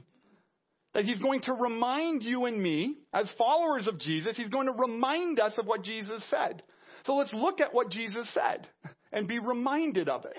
That 0.94 1.04
he's 1.04 1.20
going 1.20 1.42
to 1.42 1.52
remind 1.52 2.22
you 2.22 2.46
and 2.46 2.62
me, 2.62 2.94
as 3.12 3.30
followers 3.36 3.86
of 3.86 3.98
Jesus, 3.98 4.34
he's 4.34 4.48
going 4.48 4.64
to 4.64 4.72
remind 4.72 5.38
us 5.38 5.52
of 5.58 5.66
what 5.66 5.82
Jesus 5.82 6.24
said. 6.30 6.62
So 7.04 7.16
let's 7.16 7.34
look 7.34 7.60
at 7.60 7.74
what 7.74 7.90
Jesus 7.90 8.26
said 8.32 8.66
and 9.12 9.28
be 9.28 9.38
reminded 9.38 10.08
of 10.08 10.24
it 10.24 10.38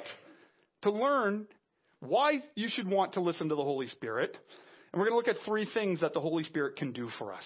to 0.82 0.89
learn 0.89 1.46
why 2.00 2.39
you 2.56 2.70
should 2.70 2.88
want 2.88 3.13
to 3.13 3.22
listen 3.22 3.50
to 3.50 3.56
the 3.56 3.63
Holy 3.63 3.86
Spirit. 3.86 4.36
And 4.91 5.00
we're 5.00 5.10
going 5.10 5.24
to 5.24 5.30
look 5.30 5.38
at 5.38 5.46
three 5.46 5.67
things 5.74 6.02
that 6.02 6.15
the 6.15 6.22
Holy 6.22 6.43
Spirit 6.43 6.76
can 6.76 6.91
do 6.91 7.10
for 7.20 7.34
us. 7.34 7.46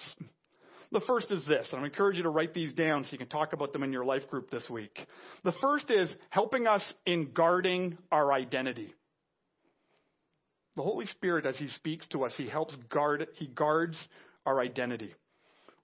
The 0.92 1.00
first 1.00 1.30
is 1.30 1.44
this, 1.46 1.68
and 1.72 1.80
I 1.80 1.86
encourage 1.86 2.18
you 2.18 2.24
to 2.24 2.28
write 2.28 2.52
these 2.52 2.74
down 2.74 3.04
so 3.04 3.12
you 3.12 3.18
can 3.18 3.28
talk 3.28 3.54
about 3.54 3.72
them 3.72 3.82
in 3.82 3.94
your 3.94 4.04
life 4.04 4.28
group 4.28 4.50
this 4.50 4.68
week. 4.68 4.98
The 5.42 5.54
first 5.62 5.90
is 5.90 6.14
helping 6.28 6.66
us 6.66 6.82
in 7.06 7.32
guarding 7.32 7.96
our 8.10 8.30
identity. 8.30 8.94
The 10.76 10.82
Holy 10.82 11.06
Spirit, 11.06 11.46
as 11.46 11.56
He 11.56 11.68
speaks 11.68 12.06
to 12.08 12.24
us, 12.24 12.34
He 12.36 12.46
helps 12.46 12.76
guard, 12.90 13.26
He 13.36 13.46
guards 13.46 13.96
our 14.44 14.60
identity. 14.60 15.14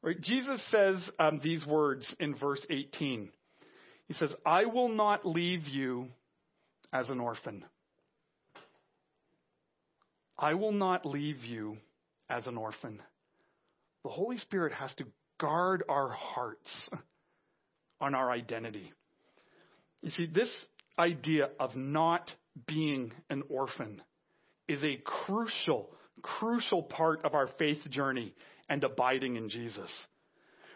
Right? 0.02 0.20
Jesus 0.20 0.62
says 0.70 0.96
um, 1.18 1.40
these 1.42 1.64
words 1.66 2.06
in 2.20 2.34
verse 2.34 2.64
18. 2.68 3.30
He 4.08 4.14
says, 4.14 4.30
I 4.44 4.66
will 4.66 4.90
not 4.90 5.24
leave 5.24 5.66
you 5.66 6.08
as 6.92 7.08
an 7.08 7.18
orphan. 7.18 7.64
I 10.38 10.52
will 10.52 10.72
not 10.72 11.06
leave 11.06 11.44
you 11.44 11.78
as 12.28 12.46
an 12.46 12.58
orphan. 12.58 13.00
The 14.08 14.14
Holy 14.14 14.38
Spirit 14.38 14.72
has 14.72 14.90
to 14.94 15.04
guard 15.38 15.84
our 15.86 16.08
hearts 16.08 16.70
on 18.00 18.14
our 18.14 18.30
identity. 18.30 18.90
You 20.00 20.08
see, 20.08 20.24
this 20.24 20.48
idea 20.98 21.50
of 21.60 21.76
not 21.76 22.30
being 22.66 23.12
an 23.28 23.42
orphan 23.50 24.00
is 24.66 24.82
a 24.82 24.96
crucial, 25.04 25.90
crucial 26.22 26.84
part 26.84 27.22
of 27.26 27.34
our 27.34 27.50
faith 27.58 27.86
journey 27.90 28.32
and 28.70 28.82
abiding 28.82 29.36
in 29.36 29.50
Jesus. 29.50 29.90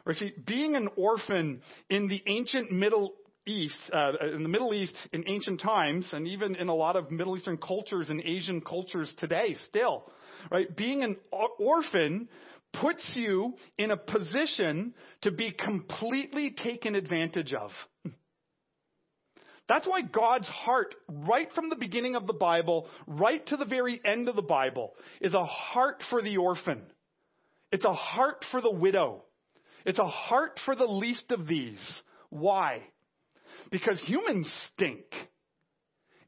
Or 0.04 0.12
see, 0.12 0.34
being 0.46 0.76
an 0.76 0.90
orphan 0.96 1.62
in 1.88 2.08
the 2.08 2.22
ancient 2.26 2.70
Middle 2.70 3.14
East, 3.46 3.78
uh, 3.94 4.12
in 4.34 4.42
the 4.42 4.48
Middle 4.50 4.74
East 4.74 4.94
in 5.14 5.24
ancient 5.26 5.62
times, 5.62 6.06
and 6.12 6.28
even 6.28 6.54
in 6.54 6.68
a 6.68 6.74
lot 6.74 6.96
of 6.96 7.10
Middle 7.10 7.38
Eastern 7.38 7.56
cultures 7.56 8.10
and 8.10 8.20
Asian 8.20 8.60
cultures 8.60 9.10
today, 9.16 9.56
still, 9.68 10.04
right? 10.50 10.76
Being 10.76 11.02
an 11.02 11.16
orphan 11.58 12.28
puts 12.80 13.02
you 13.14 13.54
in 13.78 13.90
a 13.90 13.96
position 13.96 14.94
to 15.22 15.30
be 15.30 15.52
completely 15.52 16.50
taken 16.50 16.94
advantage 16.94 17.52
of. 17.52 17.70
That's 19.68 19.86
why 19.86 20.02
God's 20.02 20.48
heart, 20.48 20.94
right 21.08 21.48
from 21.54 21.68
the 21.68 21.76
beginning 21.76 22.16
of 22.16 22.26
the 22.26 22.32
Bible, 22.32 22.88
right 23.06 23.44
to 23.46 23.56
the 23.56 23.64
very 23.64 24.00
end 24.04 24.28
of 24.28 24.36
the 24.36 24.42
Bible, 24.42 24.94
is 25.20 25.34
a 25.34 25.44
heart 25.44 26.02
for 26.10 26.20
the 26.20 26.36
orphan. 26.36 26.82
It's 27.70 27.84
a 27.84 27.94
heart 27.94 28.44
for 28.50 28.60
the 28.60 28.70
widow. 28.70 29.24
It's 29.86 29.98
a 29.98 30.06
heart 30.06 30.60
for 30.64 30.74
the 30.74 30.84
least 30.84 31.30
of 31.30 31.46
these. 31.46 31.80
Why? 32.28 32.82
Because 33.70 33.98
humans 34.00 34.52
stink. 34.74 35.04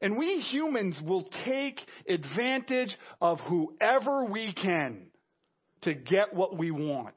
And 0.01 0.17
we 0.17 0.39
humans 0.39 0.97
will 1.03 1.29
take 1.45 1.79
advantage 2.07 2.95
of 3.21 3.39
whoever 3.41 4.25
we 4.25 4.53
can 4.53 5.07
to 5.85 5.93
get 5.93 6.33
what 6.33 6.57
we 6.57 6.71
want. 6.71 7.15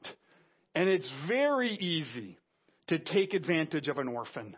And 0.75 0.87
it's 0.87 1.09
very 1.27 1.71
easy 1.71 2.37
to 2.87 2.99
take 2.99 3.33
advantage 3.33 3.87
of 3.87 3.97
an 3.97 4.07
orphan 4.07 4.55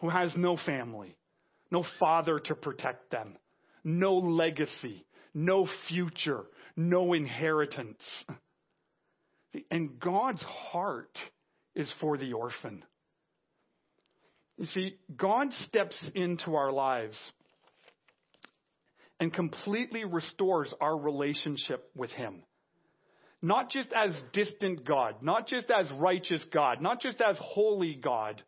who 0.00 0.08
has 0.08 0.32
no 0.36 0.56
family, 0.66 1.16
no 1.70 1.84
father 1.98 2.40
to 2.40 2.54
protect 2.54 3.10
them, 3.10 3.36
no 3.84 4.16
legacy, 4.16 5.06
no 5.32 5.68
future, 5.88 6.42
no 6.76 7.12
inheritance. 7.12 8.02
And 9.70 9.98
God's 10.00 10.42
heart 10.42 11.16
is 11.74 11.92
for 12.00 12.18
the 12.18 12.32
orphan. 12.32 12.84
You 14.58 14.66
see, 14.66 14.96
God 15.16 15.48
steps 15.66 15.96
into 16.14 16.56
our 16.56 16.72
lives 16.72 17.16
and 19.20 19.32
completely 19.32 20.04
restores 20.04 20.72
our 20.80 20.96
relationship 20.96 21.88
with 21.94 22.10
Him 22.10 22.42
not 23.42 23.70
just 23.70 23.92
as 23.92 24.10
distant 24.32 24.84
God, 24.84 25.16
not 25.22 25.48
just 25.48 25.70
as 25.70 25.90
righteous 26.00 26.44
God, 26.52 26.80
not 26.80 27.00
just 27.00 27.20
as 27.20 27.36
holy 27.40 27.94
God, 27.96 28.40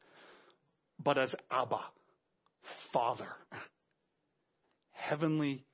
but 1.03 1.19
as 1.19 1.35
Abba, 1.51 1.81
Father, 2.93 3.29
Heavenly 4.93 5.65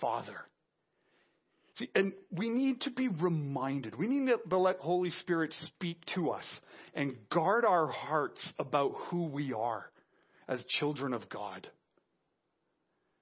Father. 0.00 0.36
See, 1.78 1.88
and 1.94 2.12
we 2.30 2.50
need 2.50 2.82
to 2.82 2.90
be 2.90 3.08
reminded. 3.08 3.96
We 3.96 4.06
need 4.06 4.30
to 4.50 4.58
let 4.58 4.80
Holy 4.80 5.10
Spirit 5.10 5.54
speak 5.66 5.98
to 6.14 6.30
us 6.30 6.44
and 6.94 7.16
guard 7.32 7.64
our 7.64 7.86
hearts 7.86 8.40
about 8.58 8.92
who 9.06 9.24
we 9.24 9.52
are 9.54 9.86
as 10.48 10.62
children 10.78 11.14
of 11.14 11.28
God. 11.30 11.68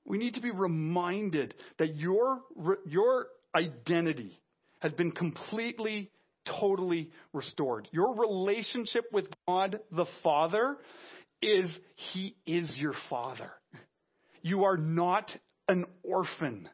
We 0.05 0.19
need 0.19 0.35
to 0.35 0.41
be 0.41 0.51
reminded 0.51 1.55
that 1.79 1.97
your, 1.97 2.41
your 2.87 3.27
identity 3.55 4.41
has 4.81 4.93
been 4.93 5.13
completely, 5.13 6.11
totally 6.61 7.11
restored. 7.33 7.89
Your 7.93 8.15
relationship 8.15 9.05
with 9.13 9.27
God 9.47 9.81
the 9.91 10.07
Father 10.23 10.77
is 11.43 11.71
He 12.13 12.37
is 12.47 12.71
your 12.77 12.95
Father. 13.11 13.51
You 14.43 14.65
are 14.65 14.77
not 14.77 15.31
an 15.69 15.87
orphan. 16.03 16.69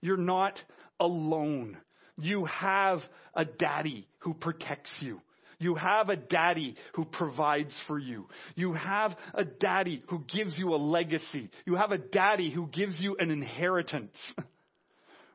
You're 0.00 0.16
not 0.16 0.58
alone. 1.00 1.78
You 2.18 2.44
have 2.44 3.00
a 3.34 3.44
daddy 3.44 4.06
who 4.18 4.34
protects 4.34 4.90
you. 5.00 5.20
You 5.58 5.76
have 5.76 6.08
a 6.08 6.16
daddy 6.16 6.76
who 6.94 7.04
provides 7.04 7.74
for 7.86 7.98
you. 7.98 8.28
You 8.54 8.74
have 8.74 9.16
a 9.32 9.44
daddy 9.44 10.02
who 10.08 10.24
gives 10.32 10.54
you 10.58 10.74
a 10.74 10.76
legacy. 10.76 11.50
You 11.64 11.76
have 11.76 11.90
a 11.90 11.98
daddy 11.98 12.50
who 12.50 12.66
gives 12.66 13.00
you 13.00 13.16
an 13.18 13.30
inheritance. 13.30 14.16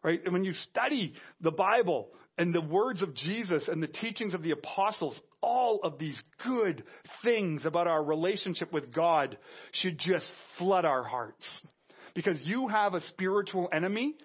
right? 0.04 0.20
And 0.24 0.34
when 0.34 0.44
you 0.44 0.54
study 0.54 1.14
the 1.42 1.52
Bible 1.52 2.10
and 2.38 2.54
the 2.54 2.62
words 2.62 3.02
of 3.02 3.14
Jesus 3.14 3.68
and 3.68 3.84
the 3.84 3.88
teachings 3.88 4.34
of 4.34 4.44
the 4.44 4.52
apostles, 4.52 5.20
all 5.42 5.82
of 5.84 6.00
these 6.00 6.20
good 6.46 6.84
things 7.24 7.66
about 7.66 7.88
our 7.88 8.04
relationship 8.04 8.72
with 8.72 8.94
God 8.94 9.38
should 9.74 9.98
just 10.00 10.26
flood 10.58 10.86
our 10.86 11.04
hearts. 11.04 11.46
Because 12.16 12.42
you 12.44 12.68
have 12.68 12.94
a 12.94 13.02
spiritual 13.10 13.70
enemy 13.72 14.16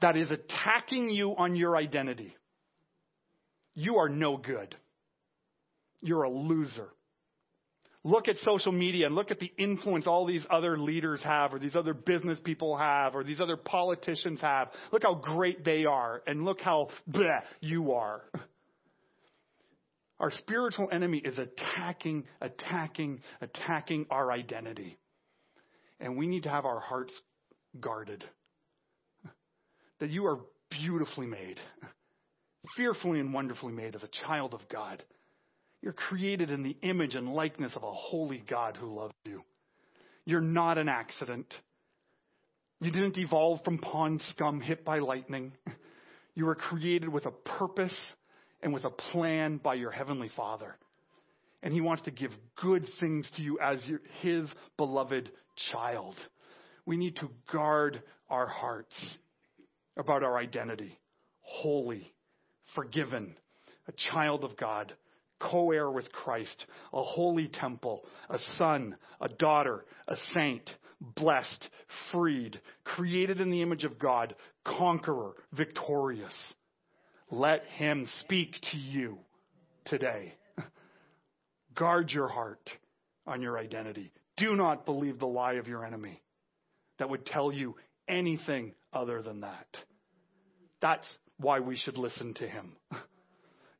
that 0.00 0.16
is 0.16 0.30
attacking 0.30 1.10
you 1.10 1.34
on 1.36 1.56
your 1.56 1.76
identity. 1.76 2.36
You 3.74 3.96
are 3.96 4.08
no 4.08 4.36
good. 4.36 4.76
You're 6.00 6.22
a 6.24 6.30
loser. 6.30 6.88
Look 8.08 8.26
at 8.26 8.38
social 8.38 8.72
media 8.72 9.04
and 9.04 9.14
look 9.14 9.30
at 9.30 9.38
the 9.38 9.52
influence 9.58 10.06
all 10.06 10.24
these 10.24 10.44
other 10.48 10.78
leaders 10.78 11.20
have, 11.24 11.52
or 11.52 11.58
these 11.58 11.76
other 11.76 11.92
business 11.92 12.38
people 12.42 12.74
have, 12.74 13.14
or 13.14 13.22
these 13.22 13.38
other 13.38 13.58
politicians 13.58 14.40
have. 14.40 14.68
Look 14.92 15.02
how 15.02 15.16
great 15.16 15.62
they 15.62 15.84
are, 15.84 16.22
and 16.26 16.42
look 16.42 16.58
how 16.62 16.88
bleh 17.06 17.42
you 17.60 17.92
are. 17.92 18.22
Our 20.18 20.30
spiritual 20.30 20.88
enemy 20.90 21.18
is 21.22 21.36
attacking, 21.36 22.24
attacking, 22.40 23.20
attacking 23.42 24.06
our 24.10 24.32
identity. 24.32 24.96
And 26.00 26.16
we 26.16 26.26
need 26.26 26.44
to 26.44 26.50
have 26.50 26.64
our 26.64 26.80
hearts 26.80 27.12
guarded. 27.78 28.24
That 30.00 30.08
you 30.08 30.24
are 30.24 30.38
beautifully 30.70 31.26
made, 31.26 31.60
fearfully 32.74 33.20
and 33.20 33.34
wonderfully 33.34 33.74
made 33.74 33.94
as 33.94 34.02
a 34.02 34.08
child 34.26 34.54
of 34.54 34.66
God. 34.72 35.04
You're 35.82 35.92
created 35.92 36.50
in 36.50 36.62
the 36.62 36.76
image 36.82 37.14
and 37.14 37.32
likeness 37.32 37.72
of 37.76 37.82
a 37.82 37.92
holy 37.92 38.42
God 38.48 38.76
who 38.76 38.94
loves 38.94 39.14
you. 39.24 39.42
You're 40.24 40.40
not 40.40 40.78
an 40.78 40.88
accident. 40.88 41.52
You 42.80 42.90
didn't 42.90 43.18
evolve 43.18 43.60
from 43.64 43.78
pond 43.78 44.22
scum 44.30 44.60
hit 44.60 44.84
by 44.84 44.98
lightning. 44.98 45.52
You 46.34 46.46
were 46.46 46.54
created 46.54 47.08
with 47.08 47.26
a 47.26 47.30
purpose 47.30 47.96
and 48.62 48.72
with 48.72 48.84
a 48.84 48.90
plan 48.90 49.58
by 49.58 49.74
your 49.74 49.90
Heavenly 49.90 50.30
Father. 50.36 50.76
And 51.62 51.72
He 51.72 51.80
wants 51.80 52.04
to 52.04 52.10
give 52.10 52.30
good 52.60 52.86
things 53.00 53.28
to 53.36 53.42
you 53.42 53.58
as 53.60 53.84
your, 53.86 54.00
His 54.20 54.48
beloved 54.76 55.30
child. 55.72 56.14
We 56.86 56.96
need 56.96 57.16
to 57.16 57.30
guard 57.52 58.02
our 58.30 58.46
hearts 58.46 58.94
about 59.96 60.22
our 60.22 60.38
identity 60.38 60.98
holy, 61.48 62.12
forgiven, 62.74 63.34
a 63.88 63.92
child 64.12 64.44
of 64.44 64.56
God, 64.56 64.92
co 65.40 65.70
heir 65.70 65.90
with 65.90 66.10
Christ, 66.12 66.66
a 66.92 67.02
holy 67.02 67.48
temple, 67.48 68.04
a 68.28 68.38
son, 68.56 68.96
a 69.20 69.28
daughter, 69.28 69.84
a 70.06 70.16
saint, 70.34 70.68
blessed, 71.00 71.68
freed, 72.10 72.60
created 72.84 73.40
in 73.40 73.50
the 73.50 73.62
image 73.62 73.84
of 73.84 73.98
God, 73.98 74.34
conqueror, 74.64 75.32
victorious. 75.52 76.34
Let 77.30 77.64
him 77.76 78.08
speak 78.20 78.54
to 78.72 78.76
you 78.76 79.18
today. 79.84 80.34
Guard 81.76 82.10
your 82.10 82.28
heart 82.28 82.70
on 83.26 83.42
your 83.42 83.58
identity. 83.58 84.12
Do 84.36 84.54
not 84.54 84.86
believe 84.86 85.18
the 85.18 85.26
lie 85.26 85.54
of 85.54 85.68
your 85.68 85.84
enemy 85.84 86.22
that 86.98 87.10
would 87.10 87.26
tell 87.26 87.52
you 87.52 87.76
anything 88.08 88.72
other 88.92 89.22
than 89.22 89.40
that. 89.40 89.66
That's 90.80 91.06
why 91.38 91.60
we 91.60 91.76
should 91.76 91.98
listen 91.98 92.34
to 92.34 92.48
him. 92.48 92.76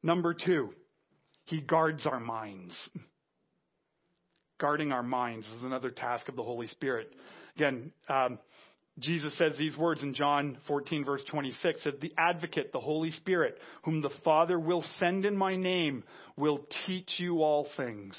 Number 0.03 0.35
two, 0.35 0.75
he 1.49 1.61
guards 1.61 2.07
our 2.07 2.21
minds. 2.21 2.75
Guarding 4.61 4.93
our 4.93 5.03
minds 5.03 5.47
is 5.47 5.63
another 5.63 5.91
task 5.91 6.29
of 6.29 6.37
the 6.37 6.43
Holy 6.43 6.67
Spirit. 6.67 7.11
Again, 7.57 7.91
um, 8.09 8.39
Jesus 8.99 9.37
says 9.39 9.57
these 9.57 9.77
words 9.77 10.03
in 10.03 10.13
John 10.13 10.59
14, 10.67 11.05
verse 11.05 11.23
26 11.31 11.83
says, 11.83 11.95
The 12.01 12.13
advocate, 12.19 12.73
the 12.73 12.81
Holy 12.81 13.13
Spirit, 13.13 13.57
whom 13.85 14.03
the 14.03 14.11
Father 14.25 14.59
will 14.59 14.85
send 14.99 15.25
in 15.25 15.37
my 15.37 15.57
name, 15.57 16.05
will 16.37 16.67
teach 16.87 17.15
you 17.17 17.43
all 17.43 17.67
things 17.77 18.19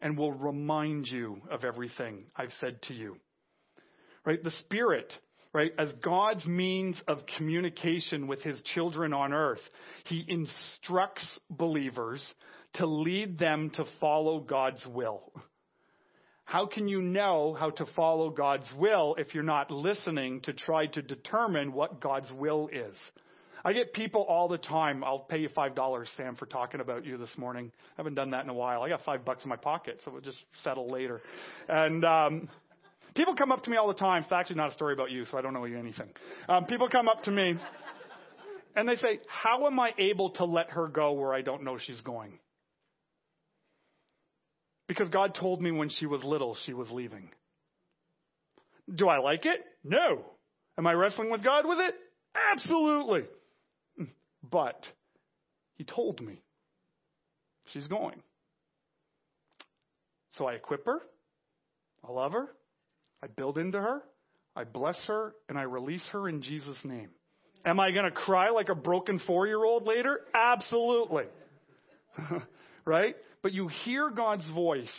and 0.00 0.16
will 0.16 0.32
remind 0.32 1.08
you 1.08 1.40
of 1.50 1.64
everything 1.64 2.24
I've 2.36 2.52
said 2.60 2.80
to 2.82 2.94
you. 2.94 3.16
Right? 4.24 4.42
The 4.42 4.52
Spirit 4.52 5.12
right? 5.52 5.72
As 5.78 5.92
God's 6.02 6.46
means 6.46 7.00
of 7.08 7.18
communication 7.36 8.26
with 8.26 8.42
his 8.42 8.60
children 8.74 9.12
on 9.12 9.32
earth, 9.32 9.60
he 10.04 10.24
instructs 10.28 11.26
believers 11.48 12.22
to 12.74 12.86
lead 12.86 13.38
them 13.38 13.70
to 13.70 13.84
follow 14.00 14.40
God's 14.40 14.84
will. 14.86 15.32
How 16.44 16.66
can 16.66 16.88
you 16.88 17.00
know 17.00 17.56
how 17.58 17.70
to 17.70 17.86
follow 17.94 18.30
God's 18.30 18.66
will 18.76 19.14
if 19.18 19.34
you're 19.34 19.44
not 19.44 19.70
listening 19.70 20.40
to 20.42 20.52
try 20.52 20.86
to 20.86 21.02
determine 21.02 21.72
what 21.72 22.00
God's 22.00 22.30
will 22.32 22.68
is? 22.72 22.94
I 23.64 23.72
get 23.72 23.92
people 23.92 24.22
all 24.22 24.48
the 24.48 24.58
time. 24.58 25.04
I'll 25.04 25.18
pay 25.18 25.38
you 25.38 25.48
five 25.54 25.74
dollars, 25.74 26.08
Sam, 26.16 26.34
for 26.34 26.46
talking 26.46 26.80
about 26.80 27.04
you 27.04 27.18
this 27.18 27.36
morning. 27.36 27.70
I 27.76 27.92
haven't 27.98 28.14
done 28.14 28.30
that 28.30 28.42
in 28.42 28.50
a 28.50 28.54
while. 28.54 28.82
I 28.82 28.88
got 28.88 29.04
five 29.04 29.24
bucks 29.24 29.44
in 29.44 29.48
my 29.48 29.56
pocket, 29.56 30.00
so 30.04 30.10
we'll 30.10 30.22
just 30.22 30.38
settle 30.64 30.90
later. 30.90 31.20
And 31.68 32.04
um, 32.04 32.48
People 33.14 33.34
come 33.34 33.50
up 33.50 33.64
to 33.64 33.70
me 33.70 33.76
all 33.76 33.88
the 33.88 33.94
time. 33.94 34.22
It's 34.22 34.32
actually 34.32 34.56
not 34.56 34.70
a 34.70 34.74
story 34.74 34.94
about 34.94 35.10
you, 35.10 35.24
so 35.24 35.36
I 35.36 35.42
don't 35.42 35.52
know 35.54 35.64
you 35.64 35.78
anything. 35.78 36.08
Um, 36.48 36.66
people 36.66 36.88
come 36.88 37.08
up 37.08 37.22
to 37.24 37.30
me 37.30 37.54
and 38.76 38.88
they 38.88 38.96
say, 38.96 39.18
How 39.28 39.66
am 39.66 39.78
I 39.80 39.92
able 39.98 40.30
to 40.30 40.44
let 40.44 40.70
her 40.70 40.86
go 40.88 41.12
where 41.12 41.34
I 41.34 41.42
don't 41.42 41.64
know 41.64 41.78
she's 41.78 42.00
going? 42.02 42.38
Because 44.86 45.08
God 45.08 45.34
told 45.38 45.60
me 45.60 45.70
when 45.70 45.88
she 45.88 46.06
was 46.06 46.22
little 46.24 46.56
she 46.66 46.72
was 46.72 46.90
leaving. 46.90 47.30
Do 48.92 49.08
I 49.08 49.18
like 49.18 49.46
it? 49.46 49.60
No. 49.84 50.24
Am 50.78 50.86
I 50.86 50.92
wrestling 50.92 51.30
with 51.30 51.44
God 51.44 51.66
with 51.66 51.78
it? 51.78 51.94
Absolutely. 52.52 53.22
But 54.48 54.84
He 55.76 55.84
told 55.84 56.20
me 56.20 56.42
she's 57.72 57.86
going. 57.86 58.22
So 60.34 60.46
I 60.46 60.54
equip 60.54 60.86
her. 60.86 61.00
I 62.08 62.12
love 62.12 62.32
her. 62.32 62.48
I 63.22 63.26
build 63.26 63.58
into 63.58 63.78
her, 63.78 64.02
I 64.56 64.64
bless 64.64 64.98
her, 65.06 65.34
and 65.48 65.58
I 65.58 65.62
release 65.62 66.06
her 66.12 66.28
in 66.28 66.42
Jesus' 66.42 66.78
name. 66.84 67.10
Am 67.64 67.78
I 67.78 67.90
going 67.90 68.06
to 68.06 68.10
cry 68.10 68.50
like 68.50 68.68
a 68.68 68.74
broken 68.74 69.20
four 69.26 69.46
year 69.46 69.62
old 69.62 69.86
later? 69.86 70.20
Absolutely. 70.34 71.24
right? 72.84 73.16
But 73.42 73.52
you 73.52 73.68
hear 73.84 74.10
God's 74.10 74.48
voice, 74.50 74.92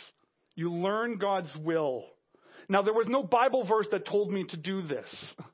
you 0.54 0.72
learn 0.72 1.18
God's 1.18 1.50
will. 1.62 2.04
Now, 2.68 2.82
there 2.82 2.94
was 2.94 3.08
no 3.08 3.22
Bible 3.22 3.66
verse 3.66 3.86
that 3.90 4.06
told 4.06 4.30
me 4.30 4.44
to 4.48 4.56
do 4.56 4.82
this. 4.82 5.34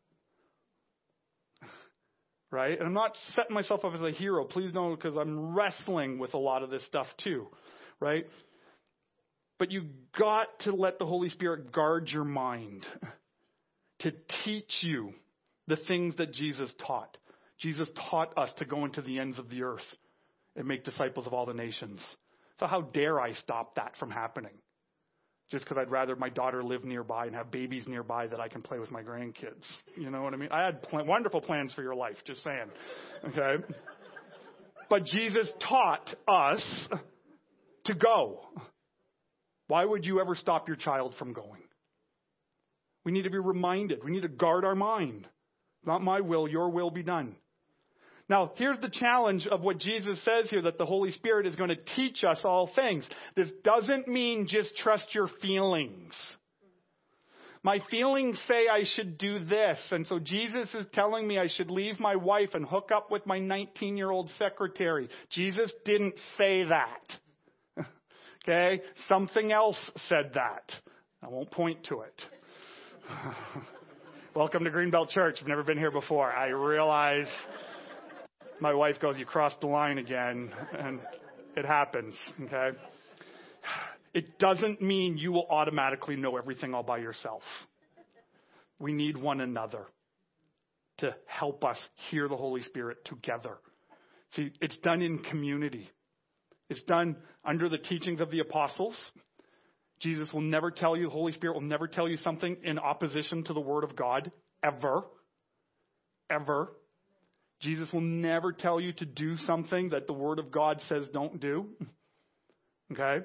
Right? 2.50 2.78
And 2.78 2.86
I'm 2.86 2.94
not 2.94 3.12
setting 3.34 3.52
myself 3.52 3.84
up 3.84 3.92
as 3.92 4.00
a 4.00 4.10
hero. 4.10 4.42
Please 4.42 4.72
don't, 4.72 4.94
because 4.94 5.18
I'm 5.18 5.54
wrestling 5.54 6.18
with 6.18 6.32
a 6.32 6.38
lot 6.38 6.62
of 6.62 6.70
this 6.70 6.82
stuff 6.86 7.06
too. 7.22 7.46
Right? 8.00 8.26
But 9.58 9.70
you 9.70 9.86
got 10.18 10.46
to 10.60 10.74
let 10.74 10.98
the 10.98 11.06
Holy 11.06 11.28
Spirit 11.30 11.72
guard 11.72 12.08
your 12.08 12.24
mind 12.24 12.86
to 14.00 14.12
teach 14.44 14.72
you 14.82 15.12
the 15.66 15.76
things 15.76 16.16
that 16.16 16.32
Jesus 16.32 16.72
taught. 16.86 17.16
Jesus 17.58 17.88
taught 18.10 18.36
us 18.38 18.50
to 18.58 18.64
go 18.64 18.84
into 18.84 19.02
the 19.02 19.18
ends 19.18 19.38
of 19.38 19.50
the 19.50 19.62
earth 19.62 19.80
and 20.56 20.66
make 20.66 20.84
disciples 20.84 21.26
of 21.26 21.34
all 21.34 21.44
the 21.44 21.54
nations. 21.54 22.00
So 22.60 22.66
how 22.66 22.82
dare 22.82 23.20
I 23.20 23.32
stop 23.32 23.74
that 23.76 23.96
from 23.98 24.10
happening? 24.10 24.52
Just 25.50 25.64
because 25.64 25.78
I'd 25.80 25.90
rather 25.90 26.14
my 26.14 26.28
daughter 26.28 26.62
live 26.62 26.84
nearby 26.84 27.26
and 27.26 27.34
have 27.34 27.50
babies 27.50 27.86
nearby 27.88 28.26
that 28.26 28.38
I 28.38 28.48
can 28.48 28.62
play 28.62 28.78
with 28.78 28.90
my 28.90 29.02
grandkids. 29.02 29.64
You 29.96 30.10
know 30.10 30.22
what 30.22 30.34
I 30.34 30.36
mean? 30.36 30.50
I 30.52 30.64
had 30.64 30.82
pl- 30.82 31.04
wonderful 31.04 31.40
plans 31.40 31.72
for 31.72 31.82
your 31.82 31.94
life, 31.94 32.16
just 32.24 32.42
saying. 32.42 32.70
Okay? 33.28 33.64
But 34.90 35.04
Jesus 35.04 35.52
taught 35.68 36.14
us 36.26 36.88
to 37.84 37.94
go. 37.94 38.40
Why 39.68 39.84
would 39.84 40.04
you 40.04 40.20
ever 40.20 40.34
stop 40.34 40.66
your 40.66 40.76
child 40.76 41.14
from 41.18 41.32
going? 41.32 41.62
We 43.04 43.12
need 43.12 43.22
to 43.22 43.30
be 43.30 43.38
reminded. 43.38 44.02
We 44.02 44.10
need 44.10 44.22
to 44.22 44.28
guard 44.28 44.64
our 44.64 44.74
mind. 44.74 45.26
Not 45.86 46.02
my 46.02 46.20
will, 46.20 46.48
your 46.48 46.70
will 46.70 46.90
be 46.90 47.02
done. 47.02 47.36
Now, 48.28 48.52
here's 48.56 48.78
the 48.80 48.90
challenge 48.90 49.46
of 49.46 49.62
what 49.62 49.78
Jesus 49.78 50.22
says 50.24 50.50
here 50.50 50.62
that 50.62 50.76
the 50.76 50.84
Holy 50.84 51.12
Spirit 51.12 51.46
is 51.46 51.56
going 51.56 51.70
to 51.70 51.94
teach 51.96 52.24
us 52.24 52.40
all 52.44 52.70
things. 52.74 53.08
This 53.36 53.50
doesn't 53.64 54.06
mean 54.06 54.46
just 54.46 54.76
trust 54.76 55.14
your 55.14 55.28
feelings. 55.40 56.12
My 57.62 57.80
feelings 57.90 58.40
say 58.46 58.68
I 58.68 58.84
should 58.84 59.18
do 59.18 59.44
this, 59.44 59.78
and 59.90 60.06
so 60.06 60.18
Jesus 60.18 60.72
is 60.74 60.86
telling 60.92 61.26
me 61.26 61.38
I 61.38 61.48
should 61.48 61.70
leave 61.70 61.98
my 61.98 62.16
wife 62.16 62.50
and 62.54 62.64
hook 62.64 62.90
up 62.94 63.10
with 63.10 63.26
my 63.26 63.38
19 63.38 63.96
year 63.96 64.10
old 64.10 64.30
secretary. 64.38 65.08
Jesus 65.30 65.72
didn't 65.84 66.14
say 66.36 66.64
that. 66.64 67.00
Okay? 68.48 68.80
Something 69.08 69.52
else 69.52 69.76
said 70.08 70.30
that. 70.34 70.72
I 71.22 71.28
won't 71.28 71.50
point 71.50 71.84
to 71.88 72.00
it. 72.00 72.22
Welcome 74.34 74.64
to 74.64 74.70
Greenbelt 74.70 75.10
Church. 75.10 75.36
I've 75.42 75.46
never 75.46 75.62
been 75.62 75.76
here 75.76 75.90
before. 75.90 76.32
I 76.32 76.46
realize 76.46 77.28
my 78.58 78.72
wife 78.72 79.00
goes, 79.02 79.18
You 79.18 79.26
crossed 79.26 79.60
the 79.60 79.66
line 79.66 79.98
again. 79.98 80.50
And 80.72 80.98
it 81.56 81.66
happens, 81.66 82.14
okay? 82.44 82.70
It 84.14 84.38
doesn't 84.38 84.80
mean 84.80 85.18
you 85.18 85.30
will 85.30 85.46
automatically 85.50 86.16
know 86.16 86.38
everything 86.38 86.72
all 86.72 86.82
by 86.82 86.98
yourself. 86.98 87.42
We 88.78 88.94
need 88.94 89.18
one 89.18 89.42
another 89.42 89.84
to 90.98 91.14
help 91.26 91.64
us 91.64 91.76
hear 92.10 92.28
the 92.28 92.36
Holy 92.36 92.62
Spirit 92.62 93.04
together. 93.04 93.58
See, 94.36 94.52
it's 94.62 94.76
done 94.78 95.02
in 95.02 95.18
community. 95.18 95.90
It's 96.70 96.82
done 96.82 97.16
under 97.44 97.68
the 97.68 97.78
teachings 97.78 98.20
of 98.20 98.30
the 98.30 98.40
apostles. 98.40 98.96
Jesus 100.00 100.32
will 100.32 100.42
never 100.42 100.70
tell 100.70 100.96
you, 100.96 101.08
Holy 101.08 101.32
Spirit 101.32 101.54
will 101.54 101.60
never 101.62 101.88
tell 101.88 102.08
you 102.08 102.16
something 102.18 102.58
in 102.62 102.78
opposition 102.78 103.42
to 103.44 103.52
the 103.52 103.60
Word 103.60 103.84
of 103.84 103.96
God, 103.96 104.30
ever. 104.62 105.04
Ever. 106.30 106.72
Jesus 107.60 107.88
will 107.92 108.02
never 108.02 108.52
tell 108.52 108.80
you 108.80 108.92
to 108.92 109.04
do 109.04 109.36
something 109.38 109.90
that 109.90 110.06
the 110.06 110.12
Word 110.12 110.38
of 110.38 110.52
God 110.52 110.80
says 110.88 111.06
don't 111.12 111.40
do. 111.40 111.66
Okay? 112.90 113.18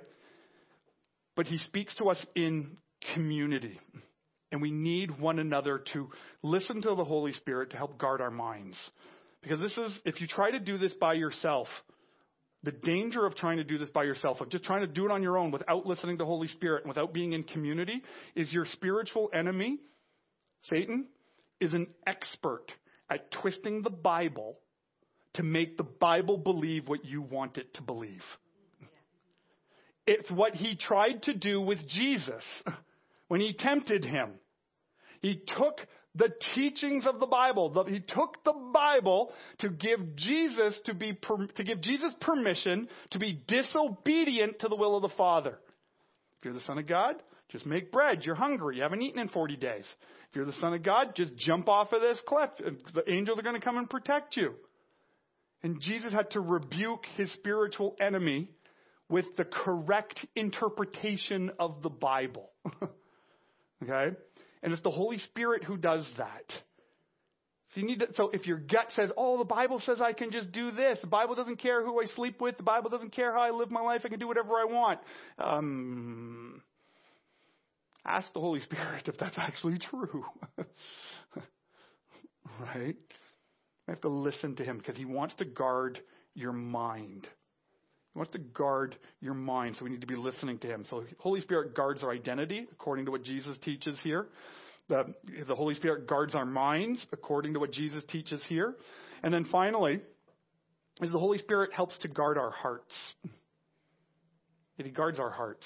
But 1.38 1.48
He 1.48 1.58
speaks 1.58 1.96
to 1.96 2.10
us 2.10 2.18
in 2.36 2.76
community. 3.14 3.80
And 4.52 4.62
we 4.62 4.72
need 4.72 5.18
one 5.18 5.40
another 5.40 5.82
to 5.94 6.10
listen 6.42 6.82
to 6.82 6.96
the 6.96 7.06
Holy 7.06 7.32
Spirit 7.32 7.72
to 7.72 7.78
help 7.78 7.98
guard 7.98 8.20
our 8.20 8.30
minds. 8.30 8.76
Because 9.42 9.62
this 9.62 9.78
is, 9.78 10.00
if 10.04 10.20
you 10.20 10.28
try 10.28 10.52
to 10.52 10.60
do 10.60 10.78
this 10.78 10.92
by 10.94 11.14
yourself, 11.14 11.70
the 12.64 12.72
danger 12.72 13.26
of 13.26 13.36
trying 13.36 13.58
to 13.58 13.64
do 13.64 13.78
this 13.78 13.90
by 13.90 14.04
yourself, 14.04 14.40
of 14.42 14.50
just 14.50 14.64
trying 14.64 14.82
to 14.82 14.88
do 14.88 15.06
it 15.06 15.12
on 15.12 15.22
your 15.22 15.38
own 15.38 15.52
without 15.52 15.86
listening 15.86 16.18
to 16.18 16.24
the 16.24 16.28
Holy 16.28 16.48
Spirit 16.48 16.84
and 16.84 16.90
without 16.90 17.14
being 17.14 17.34
in 17.34 17.44
community, 17.44 18.02
is 18.36 18.52
your 18.52 18.66
spiritual 18.66 19.30
enemy, 19.34 19.80
Satan, 20.64 21.08
is 21.60 21.74
an 21.74 21.88
expert 22.08 22.66
at 23.10 23.32
twisting 23.32 23.82
the 23.82 23.90
Bible 23.90 24.58
to 25.36 25.44
make 25.44 25.78
the 25.78 25.84
Bible 25.84 26.38
believe 26.38 26.88
what 26.88 27.04
you 27.06 27.22
want 27.22 27.58
it 27.58 27.74
to 27.76 27.82
believe. 27.82 28.24
It's 30.06 30.30
what 30.32 30.54
he 30.54 30.76
tried 30.76 31.24
to 31.24 31.34
do 31.34 31.62
with 31.62 31.80
Jesus 31.88 32.44
when 33.28 33.42
he 33.42 33.54
tempted 33.54 34.06
him. 34.06 34.32
He 35.22 35.42
took 35.58 35.80
the 36.16 36.30
teachings 36.54 37.08
of 37.08 37.20
the 37.20 37.26
Bible. 37.26 37.86
He 37.88 38.00
took 38.00 38.44
the 38.44 38.54
Bible 38.74 39.32
to 39.60 39.70
give 39.70 40.16
Jesus 40.16 40.80
to 40.86 40.94
be 40.94 41.18
to 41.56 41.64
give 41.64 41.82
Jesus 41.82 42.14
permission 42.22 42.88
to 43.12 43.20
be 43.20 43.44
disobedient 43.48 44.60
to 44.60 44.68
the 44.68 44.76
will 44.76 44.96
of 44.96 45.02
the 45.02 45.16
Father. 45.18 45.60
If 46.38 46.46
you're 46.46 46.54
the 46.54 46.62
Son 46.62 46.78
of 46.78 46.88
God, 46.88 47.16
just 47.50 47.66
make 47.66 47.92
bread. 47.92 48.24
You're 48.24 48.36
hungry. 48.36 48.78
You 48.78 48.84
haven't 48.84 49.02
eaten 49.02 49.20
in 49.20 49.30
40 49.30 49.56
days. 49.56 49.86
If 50.30 50.36
you're 50.36 50.46
the 50.46 50.54
Son 50.54 50.74
of 50.74 50.84
God, 50.84 51.16
just 51.16 51.36
jump 51.36 51.70
off 51.70 51.94
of 51.94 52.02
this 52.02 52.20
cliff. 52.28 52.50
The 52.94 53.10
angels 53.10 53.40
are 53.40 53.44
going 53.44 53.60
to 53.60 53.62
come 53.62 53.78
and 53.78 53.90
protect 53.90 54.36
you. 54.36 54.54
And 55.62 55.80
Jesus 55.80 56.12
had 56.12 56.32
to 56.32 56.42
rebuke 56.42 57.06
his 57.16 57.32
spiritual 57.34 57.96
enemy 58.02 58.50
with 59.10 59.26
the 59.38 59.46
correct 59.46 60.26
interpretation 60.36 61.52
of 61.60 61.82
the 61.82 61.90
Bible. 61.90 62.50
okay? 63.84 64.16
And 64.64 64.74
it's 64.74 64.82
the 64.82 64.90
Holy 64.90 65.20
Spirit 65.20 65.64
who 65.64 65.78
does 65.78 66.10
that. 66.18 66.46
So 67.74 67.82
you 67.82 67.86
need 67.88 68.00
to, 68.00 68.08
so 68.16 68.30
if 68.34 68.48
your 68.48 68.58
gut 68.58 68.88
says, 68.96 69.12
"Oh, 69.18 69.38
the 69.38 69.44
Bible 69.44 69.80
says 69.80 70.00
I 70.02 70.14
can 70.14 70.32
just 70.32 70.52
do 70.52 70.72
this. 70.72 71.00
The 71.02 71.08
Bible 71.08 71.36
doesn't 71.36 71.58
care 71.58 71.84
who 71.84 72.02
I 72.02 72.06
sleep 72.06 72.40
with. 72.40 72.56
The 72.58 72.64
Bible 72.64 72.90
doesn't 72.90 73.12
care 73.12 73.34
how 73.34 73.42
I 73.42 73.50
live 73.52 73.72
my 73.72 73.82
life. 73.82 74.02
I 74.06 74.10
can 74.10 74.20
do 74.20 74.28
whatever 74.28 74.54
I 74.54 74.66
want." 74.66 75.00
Um, 75.38 76.62
ask 78.06 78.32
the 78.34 78.40
Holy 78.40 78.62
Spirit 78.62 79.08
if 79.08 79.18
that's 79.18 79.38
actually 79.38 79.80
true. 79.80 80.24
right? 82.60 82.96
You 82.96 83.90
have 83.90 84.02
to 84.02 84.10
listen 84.10 84.56
to 84.58 84.64
him 84.64 84.78
because 84.78 84.96
he 84.96 85.06
wants 85.06 85.36
to 85.36 85.46
guard 85.46 86.00
your 86.36 86.54
mind. 86.54 87.28
He 88.14 88.20
wants 88.20 88.32
to 88.34 88.40
guard 88.40 88.96
your 89.22 89.34
mind, 89.34 89.76
so 89.78 89.86
we 89.86 89.90
need 89.90 90.02
to 90.02 90.08
be 90.08 90.16
listening 90.16 90.60
to 90.60 90.68
Him. 90.68 90.86
So, 90.90 91.04
Holy 91.18 91.42
Spirit 91.42 91.76
guards 91.76 92.04
our 92.04 92.12
identity, 92.12 92.68
according 92.72 93.06
to 93.06 93.12
what 93.12 93.24
Jesus 93.24 93.58
teaches 93.64 94.00
here. 94.04 94.28
The, 94.88 95.14
the 95.48 95.56
Holy 95.56 95.74
Spirit 95.76 96.08
guards 96.08 96.36
our 96.36 96.46
minds, 96.46 97.04
according 97.12 97.54
to 97.54 97.60
what 97.60 97.72
Jesus 97.72 98.04
teaches 98.10 98.44
here. 98.48 98.76
And 99.24 99.34
then 99.34 99.46
finally, 99.52 100.02
is 101.02 101.10
the 101.10 101.20
Holy 101.20 101.40
Spirit 101.40 101.72
helps 101.74 101.98
to 102.00 102.08
guard 102.08 102.38
our 102.38 102.52
hearts. 102.52 102.94
He 104.78 104.90
guards 104.90 105.20
our 105.20 105.30
hearts. 105.30 105.66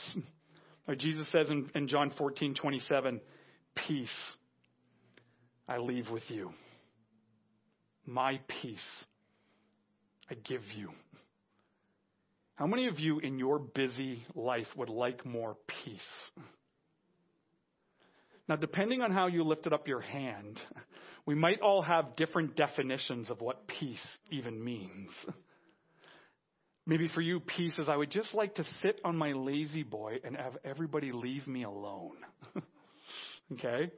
Jesus 0.97 1.27
says 1.31 1.49
in, 1.49 1.69
in 1.75 1.87
John 1.87 2.13
14, 2.17 2.55
27, 2.55 3.19
Peace 3.75 4.09
I 5.67 5.77
leave 5.79 6.09
with 6.09 6.23
you. 6.29 6.51
My 8.05 8.39
peace 8.61 8.79
I 10.29 10.35
give 10.35 10.61
you. 10.75 10.89
How 12.57 12.65
many 12.65 12.87
of 12.87 12.99
you 12.99 13.19
in 13.19 13.37
your 13.37 13.59
busy 13.59 14.25
life 14.33 14.65
would 14.75 14.89
like 14.89 15.23
more 15.23 15.55
peace? 15.85 16.01
Now, 18.49 18.55
depending 18.55 19.03
on 19.03 19.11
how 19.11 19.27
you 19.27 19.43
lifted 19.43 19.73
up 19.73 19.87
your 19.87 20.01
hand, 20.01 20.59
we 21.27 21.35
might 21.35 21.61
all 21.61 21.83
have 21.83 22.15
different 22.15 22.55
definitions 22.55 23.29
of 23.29 23.41
what 23.41 23.67
peace 23.67 24.05
even 24.31 24.63
means. 24.63 25.11
Maybe 26.87 27.07
for 27.09 27.21
you, 27.21 27.41
peace 27.41 27.77
is 27.77 27.89
I 27.89 27.95
would 27.95 28.09
just 28.09 28.33
like 28.33 28.55
to 28.55 28.63
sit 28.81 29.01
on 29.05 29.15
my 29.15 29.33
La-Z-Boy 29.33 30.21
and 30.23 30.35
have 30.35 30.57
everybody 30.65 31.11
leave 31.11 31.45
me 31.45 31.63
alone. 31.63 32.15
okay? 33.53 33.91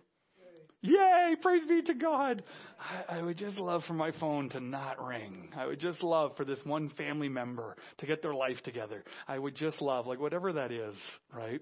Yay, 0.81 1.35
praise 1.41 1.63
be 1.67 1.81
to 1.81 1.93
God. 1.93 2.41
I, 2.79 3.17
I, 3.17 3.21
would 3.21 3.37
just 3.37 3.57
love 3.57 3.83
for 3.85 3.93
my 3.93 4.11
phone 4.13 4.49
to 4.49 4.61
not 4.61 5.05
ring. 5.05 5.49
I 5.55 5.65
would 5.65 5.79
just 5.79 6.01
love 6.01 6.37
for 6.37 6.45
this 6.45 6.59
one 6.63 6.89
family 6.91 7.27
member 7.27 7.75
to 7.97 8.05
get 8.05 8.21
their 8.21 8.33
life 8.33 8.61
together. 8.63 9.03
I 9.27 9.39
would 9.39 9.55
just 9.55 9.81
love, 9.81 10.07
like 10.07 10.21
whatever 10.21 10.53
that 10.53 10.71
is, 10.71 10.95
right? 11.35 11.59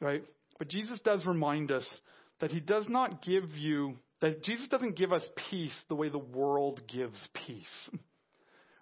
Right? 0.00 0.22
But 0.58 0.68
Jesus 0.68 1.00
does 1.02 1.24
remind 1.24 1.72
us 1.72 1.86
that 2.40 2.50
he 2.50 2.60
does 2.60 2.84
not 2.88 3.22
give 3.22 3.56
you, 3.56 3.96
that 4.20 4.42
Jesus 4.42 4.68
doesn't 4.68 4.98
give 4.98 5.12
us 5.12 5.26
peace 5.50 5.76
the 5.88 5.94
way 5.94 6.10
the 6.10 6.18
world 6.18 6.82
gives 6.92 7.18
peace. 7.46 7.90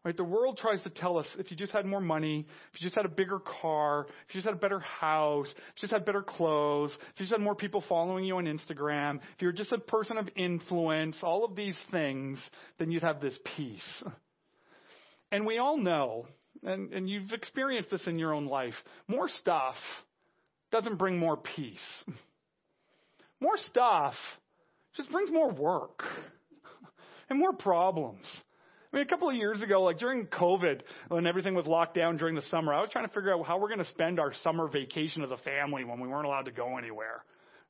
Right? 0.05 0.17
The 0.17 0.25
world 0.25 0.59
tries 0.59 0.81
to 0.83 0.91
tell 0.91 1.19
us 1.19 1.27
if 1.39 1.51
you 1.51 1.57
just 1.57 1.73
had 1.73 1.85
more 1.85 2.01
money, 2.01 2.47
if 2.73 2.81
you 2.81 2.87
just 2.87 2.95
had 2.95 3.05
a 3.05 3.11
bigger 3.11 3.41
car, 3.41 4.07
if 4.29 4.35
you 4.35 4.39
just 4.39 4.47
had 4.47 4.55
a 4.55 4.61
better 4.61 4.81
house, 4.81 5.49
if 5.49 5.57
you 5.77 5.81
just 5.81 5.93
had 5.93 6.05
better 6.05 6.23
clothes, 6.23 6.93
if 6.95 7.21
you 7.21 7.25
just 7.25 7.33
had 7.33 7.41
more 7.41 7.55
people 7.55 7.83
following 7.89 8.25
you 8.25 8.37
on 8.37 8.45
Instagram, 8.45 9.17
if 9.17 9.43
you're 9.43 9.53
just 9.53 9.73
a 9.73 9.79
person 9.79 10.17
of 10.17 10.29
influence, 10.37 11.17
all 11.23 11.45
of 11.45 11.57
these 11.57 11.77
things, 11.91 12.39
then 12.79 12.91
you'd 12.91 13.03
have 13.03 13.21
this 13.21 13.37
peace. 13.57 14.05
And 15.31 15.45
we 15.45 15.59
all 15.59 15.77
know, 15.77 16.27
and, 16.63 16.93
and 16.93 17.09
you've 17.09 17.33
experienced 17.33 17.91
this 17.91 18.07
in 18.07 18.19
your 18.19 18.33
own 18.33 18.47
life, 18.47 18.75
more 19.09 19.29
stuff 19.41 19.77
doesn't 20.71 20.97
bring 20.97 21.19
more 21.19 21.37
peace. 21.37 22.05
More 23.41 23.57
stuff 23.67 24.15
just 24.97 25.11
brings 25.11 25.31
more 25.31 25.51
work 25.51 26.03
and 27.31 27.39
more 27.39 27.53
problems. 27.53 28.27
I 28.93 28.97
mean, 28.97 29.07
a 29.07 29.09
couple 29.09 29.29
of 29.29 29.37
years 29.37 29.61
ago, 29.61 29.83
like 29.83 29.99
during 29.99 30.27
COVID, 30.27 30.81
when 31.09 31.27
everything 31.27 31.55
was 31.55 31.67
locked 31.67 31.95
down 31.95 32.17
during 32.17 32.35
the 32.35 32.43
summer, 32.43 32.73
I 32.73 32.81
was 32.81 32.89
trying 32.91 33.07
to 33.07 33.13
figure 33.13 33.35
out 33.35 33.45
how 33.47 33.59
we're 33.59 33.69
going 33.69 33.81
to 33.81 33.89
spend 33.89 34.19
our 34.19 34.33
summer 34.43 34.67
vacation 34.67 35.23
as 35.23 35.31
a 35.31 35.37
family 35.39 35.85
when 35.85 36.01
we 36.01 36.09
weren't 36.09 36.25
allowed 36.25 36.47
to 36.47 36.53
go 36.53 36.79
anywhere. 36.79 37.23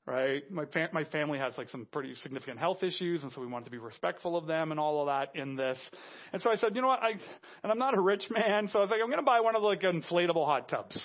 Right? 0.07 0.51
My 0.51 0.65
fa- 0.65 0.89
my 0.93 1.05
family 1.05 1.39
has 1.39 1.59
like 1.59 1.69
some 1.69 1.87
pretty 1.93 2.15
significant 2.23 2.59
health 2.59 2.83
issues, 2.83 3.25
and 3.25 3.33
so 3.33 3.43
we 3.43 3.47
wanted 3.47 3.67
to 3.67 3.71
be 3.71 3.79
respectful 3.79 4.39
of 4.39 4.47
them 4.47 4.71
and 4.71 4.81
all 4.81 5.03
of 5.03 5.09
that 5.09 5.39
in 5.39 5.55
this. 5.55 5.79
And 6.33 6.41
so 6.41 6.51
I 6.51 6.57
said, 6.57 6.75
you 6.75 6.81
know 6.81 6.89
what? 6.89 7.03
I 7.03 7.11
and 7.63 7.71
I'm 7.71 7.79
not 7.79 7.95
a 7.95 8.01
rich 8.01 8.25
man, 8.31 8.69
so 8.73 8.79
I 8.79 8.83
was 8.83 8.91
like, 8.91 9.01
I'm 9.03 9.09
going 9.09 9.19
to 9.19 9.27
buy 9.27 9.41
one 9.41 9.55
of 9.55 9.61
the 9.61 9.69
like 9.69 9.83
inflatable 9.83 10.47
hot 10.47 10.69
tubs. 10.71 10.99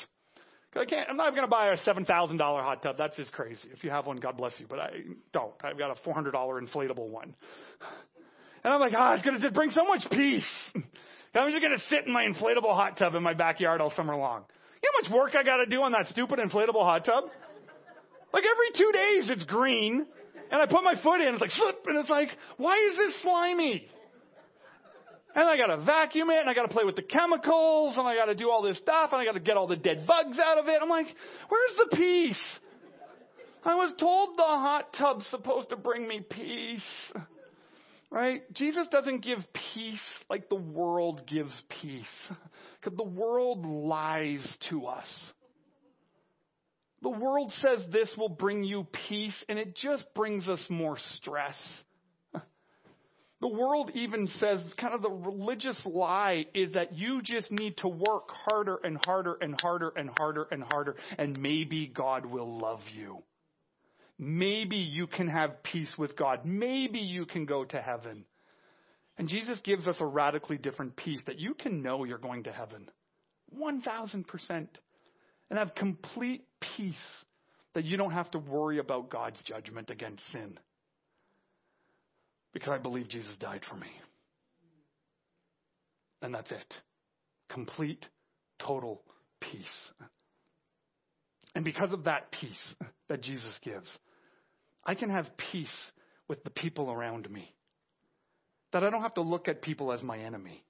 I 0.76 0.86
can't, 0.86 1.08
I'm 1.10 1.17
not 1.17 1.32
going 1.32 1.43
to 1.43 1.47
buy 1.47 1.71
a 1.71 1.78
$7,000 1.78 2.39
hot 2.39 2.82
tub. 2.82 2.97
That's 2.97 3.15
just 3.15 3.32
crazy. 3.32 3.69
If 3.71 3.84
you 3.84 3.91
have 3.91 4.08
one, 4.08 4.17
God 4.17 4.38
bless 4.38 4.54
you. 4.60 4.65
But 4.67 4.80
I 4.80 4.89
don't. 5.32 5.54
I've 5.63 5.78
got 5.78 5.91
a 5.91 6.10
$400 6.10 6.34
inflatable 6.34 7.10
one. 7.10 7.36
And 8.63 8.73
I'm 8.73 8.80
like, 8.80 8.93
ah, 8.95 9.12
oh, 9.12 9.13
it's 9.15 9.23
going 9.23 9.36
to 9.36 9.41
just 9.41 9.54
bring 9.54 9.71
so 9.71 9.84
much 9.84 10.04
peace. 10.10 10.49
I'm 11.36 11.52
just 11.52 11.62
going 11.62 11.78
to 11.78 11.84
sit 11.89 12.06
in 12.06 12.13
my 12.13 12.23
inflatable 12.26 12.73
hot 12.73 12.97
tub 12.97 13.16
in 13.16 13.24
my 13.24 13.34
backyard 13.34 13.82
all 13.82 13.91
summer 13.95 14.16
long. 14.16 14.43
You 14.82 14.91
know 14.91 15.01
how 15.01 15.09
much 15.09 15.11
work 15.11 15.36
I 15.36 15.43
got 15.43 15.57
to 15.57 15.66
do 15.66 15.82
on 15.82 15.91
that 15.93 16.07
stupid 16.07 16.39
inflatable 16.39 16.84
hot 16.84 17.05
tub? 17.05 17.26
Like 18.32 18.43
every 18.43 18.78
two 18.78 18.91
days 18.91 19.30
it's 19.30 19.43
green, 19.45 20.05
and 20.51 20.61
I 20.61 20.66
put 20.66 20.84
my 20.84 20.95
foot 21.01 21.22
in, 21.22 21.34
it's 21.34 21.41
like 21.41 21.51
slip, 21.51 21.86
and 21.88 21.97
it's 21.97 22.09
like, 22.09 22.30
why 22.57 22.78
is 22.89 22.97
this 22.97 23.22
slimy? 23.22 23.88
And 25.36 25.49
I 25.49 25.57
got 25.57 25.68
to 25.68 25.84
vacuum 25.84 26.30
it, 26.30 26.39
and 26.39 26.49
I 26.49 26.53
got 26.53 26.64
to 26.64 26.74
play 26.74 26.84
with 26.84 26.95
the 26.95 27.01
chemicals, 27.01 27.97
and 27.97 28.07
I 28.07 28.16
got 28.16 28.26
to 28.26 28.36
do 28.36 28.49
all 28.49 28.61
this 28.61 28.78
stuff, 28.78 29.09
and 29.11 29.20
I 29.20 29.26
got 29.26 29.34
to 29.34 29.39
get 29.39 29.57
all 29.57 29.68
the 29.68 29.76
dead 29.76 30.05
bugs 30.05 30.38
out 30.39 30.59
of 30.59 30.68
it. 30.68 30.80
I'm 30.82 30.89
like, 30.89 31.07
where's 31.49 31.89
the 31.89 31.97
peace? 31.97 32.39
I 33.66 33.76
was 33.76 33.93
told 33.99 34.38
the 34.38 34.43
hot 34.43 34.93
tub's 34.97 35.26
supposed 35.28 35.70
to 35.70 35.76
bring 35.76 36.07
me 36.07 36.22
peace. 36.30 36.84
Right? 38.14 38.43
Jesus 38.53 38.88
doesn't 38.91 39.24
give 39.24 39.39
peace 39.74 40.03
like 40.30 40.47
the 40.47 40.55
world 40.55 41.26
gives 41.28 41.53
peace. 41.82 42.05
Because 42.80 42.97
the 42.97 43.03
world 43.05 43.66
lies 43.66 44.45
to 44.70 44.88
us. 44.88 45.07
The 47.01 47.09
world 47.09 47.53
says 47.61 47.80
this 47.93 48.09
will 48.18 48.28
bring 48.28 48.66
you 48.66 48.86
peace, 49.07 49.41
and 49.47 49.57
it 49.57 49.74
just 49.74 50.03
brings 50.14 50.49
us 50.49 50.64
more 50.70 50.97
stress. 51.16 51.55
The 53.39 53.47
world 53.47 53.91
even 53.93 54.28
says 54.39 54.59
kind 54.78 54.93
of 54.93 55.01
the 55.01 55.09
religious 55.09 55.82
lie 55.86 56.45
is 56.53 56.74
that 56.74 56.93
you 56.93 57.22
just 57.22 57.51
need 57.51 57.78
to 57.78 57.88
work 57.88 58.30
harder 58.30 58.80
and 58.84 58.97
harder 59.05 59.38
and 59.39 59.59
harder 59.61 59.93
and 59.95 60.09
harder 60.18 60.47
and 60.51 60.64
harder, 60.64 60.97
and 61.18 61.41
maybe 61.41 61.88
God 61.88 62.26
will 62.26 62.59
love 62.59 62.82
you. 62.93 63.24
Maybe 64.20 64.78
you 64.78 65.07
can 65.07 65.28
have 65.28 65.64
peace 65.64 65.93
with 65.97 66.16
God. 66.16 66.45
Maybe 66.45 66.99
you 66.99 67.26
can 67.26 67.45
go 67.45 67.66
to 67.66 67.82
heaven. 67.82 68.26
And 69.18 69.28
Jesus 69.28 69.59
gives 69.64 69.88
us 69.88 69.97
a 69.99 70.05
radically 70.05 70.57
different 70.57 70.95
peace 70.95 71.22
that 71.26 71.39
you 71.39 71.53
can 71.53 71.82
know 71.82 72.03
you're 72.03 72.18
going 72.18 72.43
to 72.43 72.51
heaven. 72.51 72.89
1000%. 73.57 74.68
And 75.49 75.59
have 75.59 75.76
complete 75.76 76.45
peace 76.78 76.95
that 77.76 77.84
you 77.84 77.97
don't 77.97 78.11
have 78.11 78.32
to 78.32 78.39
worry 78.39 78.80
about 78.80 79.09
God's 79.09 79.41
judgment 79.43 79.89
against 79.89 80.24
sin 80.32 80.57
because 82.53 82.70
I 82.70 82.78
believe 82.78 83.09
Jesus 83.09 83.36
died 83.39 83.61
for 83.70 83.76
me. 83.76 83.88
And 86.22 86.34
that's 86.34 86.51
it. 86.51 86.74
Complete, 87.49 88.05
total 88.59 89.01
peace. 89.41 89.91
And 91.56 91.64
because 91.64 91.93
of 91.93 92.06
that 92.06 92.32
peace 92.32 92.76
that 93.10 93.22
Jesus 93.22 93.54
gives, 93.62 93.88
I 94.86 94.95
can 94.95 95.10
have 95.10 95.28
peace 95.51 95.74
with 96.28 96.43
the 96.43 96.49
people 96.49 96.91
around 96.91 97.30
me. 97.30 97.54
That 98.72 98.84
I 98.84 98.89
don't 98.89 99.04
have 99.04 99.14
to 99.16 99.22
look 99.22 99.47
at 99.47 99.62
people 99.62 99.91
as 99.91 100.01
my 100.01 100.18
enemy. 100.18 100.64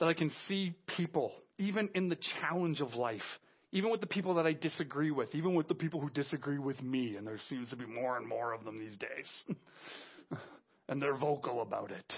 That 0.00 0.08
I 0.08 0.14
can 0.14 0.32
see 0.48 0.74
people, 0.96 1.32
even 1.58 1.90
in 1.94 2.08
the 2.08 2.18
challenge 2.40 2.80
of 2.80 2.94
life, 2.94 3.20
even 3.72 3.90
with 3.90 4.00
the 4.00 4.06
people 4.06 4.34
that 4.34 4.46
I 4.46 4.52
disagree 4.52 5.12
with, 5.12 5.34
even 5.34 5.54
with 5.54 5.68
the 5.68 5.74
people 5.74 6.00
who 6.00 6.10
disagree 6.10 6.58
with 6.58 6.82
me, 6.82 7.16
and 7.16 7.26
there 7.26 7.38
seems 7.48 7.70
to 7.70 7.76
be 7.76 7.86
more 7.86 8.16
and 8.16 8.26
more 8.26 8.52
of 8.52 8.64
them 8.64 8.78
these 8.78 8.96
days. 8.96 10.38
and 10.88 11.00
they're 11.00 11.16
vocal 11.16 11.62
about 11.62 11.92
it. 11.92 12.12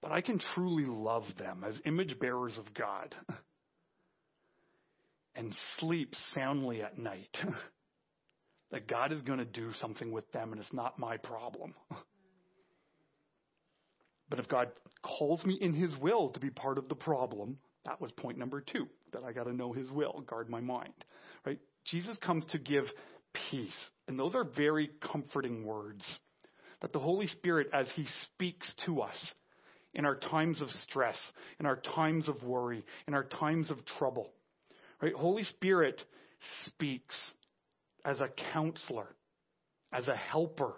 But 0.00 0.12
I 0.12 0.22
can 0.22 0.40
truly 0.54 0.86
love 0.86 1.24
them 1.38 1.64
as 1.68 1.74
image 1.84 2.18
bearers 2.18 2.56
of 2.56 2.72
God 2.72 3.14
and 5.38 5.54
sleep 5.78 6.14
soundly 6.34 6.82
at 6.82 6.98
night. 6.98 7.36
that 8.70 8.86
God 8.86 9.12
is 9.12 9.22
going 9.22 9.38
to 9.38 9.44
do 9.44 9.72
something 9.80 10.12
with 10.12 10.30
them 10.32 10.52
and 10.52 10.60
it's 10.60 10.72
not 10.72 10.98
my 10.98 11.16
problem. 11.16 11.74
But 14.28 14.40
if 14.40 14.48
God 14.48 14.68
calls 15.02 15.42
me 15.44 15.56
in 15.58 15.72
His 15.72 15.96
will 15.96 16.28
to 16.30 16.40
be 16.40 16.50
part 16.50 16.76
of 16.76 16.88
the 16.88 16.94
problem, 16.94 17.56
that 17.86 17.98
was 17.98 18.12
point 18.12 18.36
number 18.36 18.60
two, 18.60 18.86
that 19.12 19.24
I 19.24 19.32
got 19.32 19.44
to 19.44 19.54
know 19.54 19.72
His 19.72 19.90
will, 19.90 20.22
guard 20.26 20.50
my 20.50 20.60
mind. 20.60 20.92
Right? 21.46 21.58
Jesus 21.86 22.16
comes 22.18 22.44
to 22.46 22.58
give 22.58 22.84
peace. 23.50 23.72
And 24.06 24.18
those 24.18 24.34
are 24.34 24.44
very 24.44 24.90
comforting 25.00 25.64
words 25.64 26.04
that 26.82 26.92
the 26.92 26.98
Holy 26.98 27.26
Spirit, 27.26 27.68
as 27.72 27.86
He 27.94 28.06
speaks 28.24 28.70
to 28.84 29.00
us 29.00 29.16
in 29.94 30.04
our 30.04 30.16
times 30.16 30.60
of 30.60 30.68
stress, 30.82 31.16
in 31.58 31.64
our 31.64 31.76
times 31.76 32.28
of 32.28 32.42
worry, 32.42 32.84
in 33.06 33.14
our 33.14 33.24
times 33.24 33.70
of 33.70 33.78
trouble, 33.98 34.30
right? 35.00 35.14
Holy 35.14 35.44
Spirit 35.44 36.00
speaks 36.66 37.14
as 38.04 38.20
a 38.20 38.28
counselor, 38.52 39.08
as 39.92 40.08
a 40.08 40.16
helper 40.16 40.74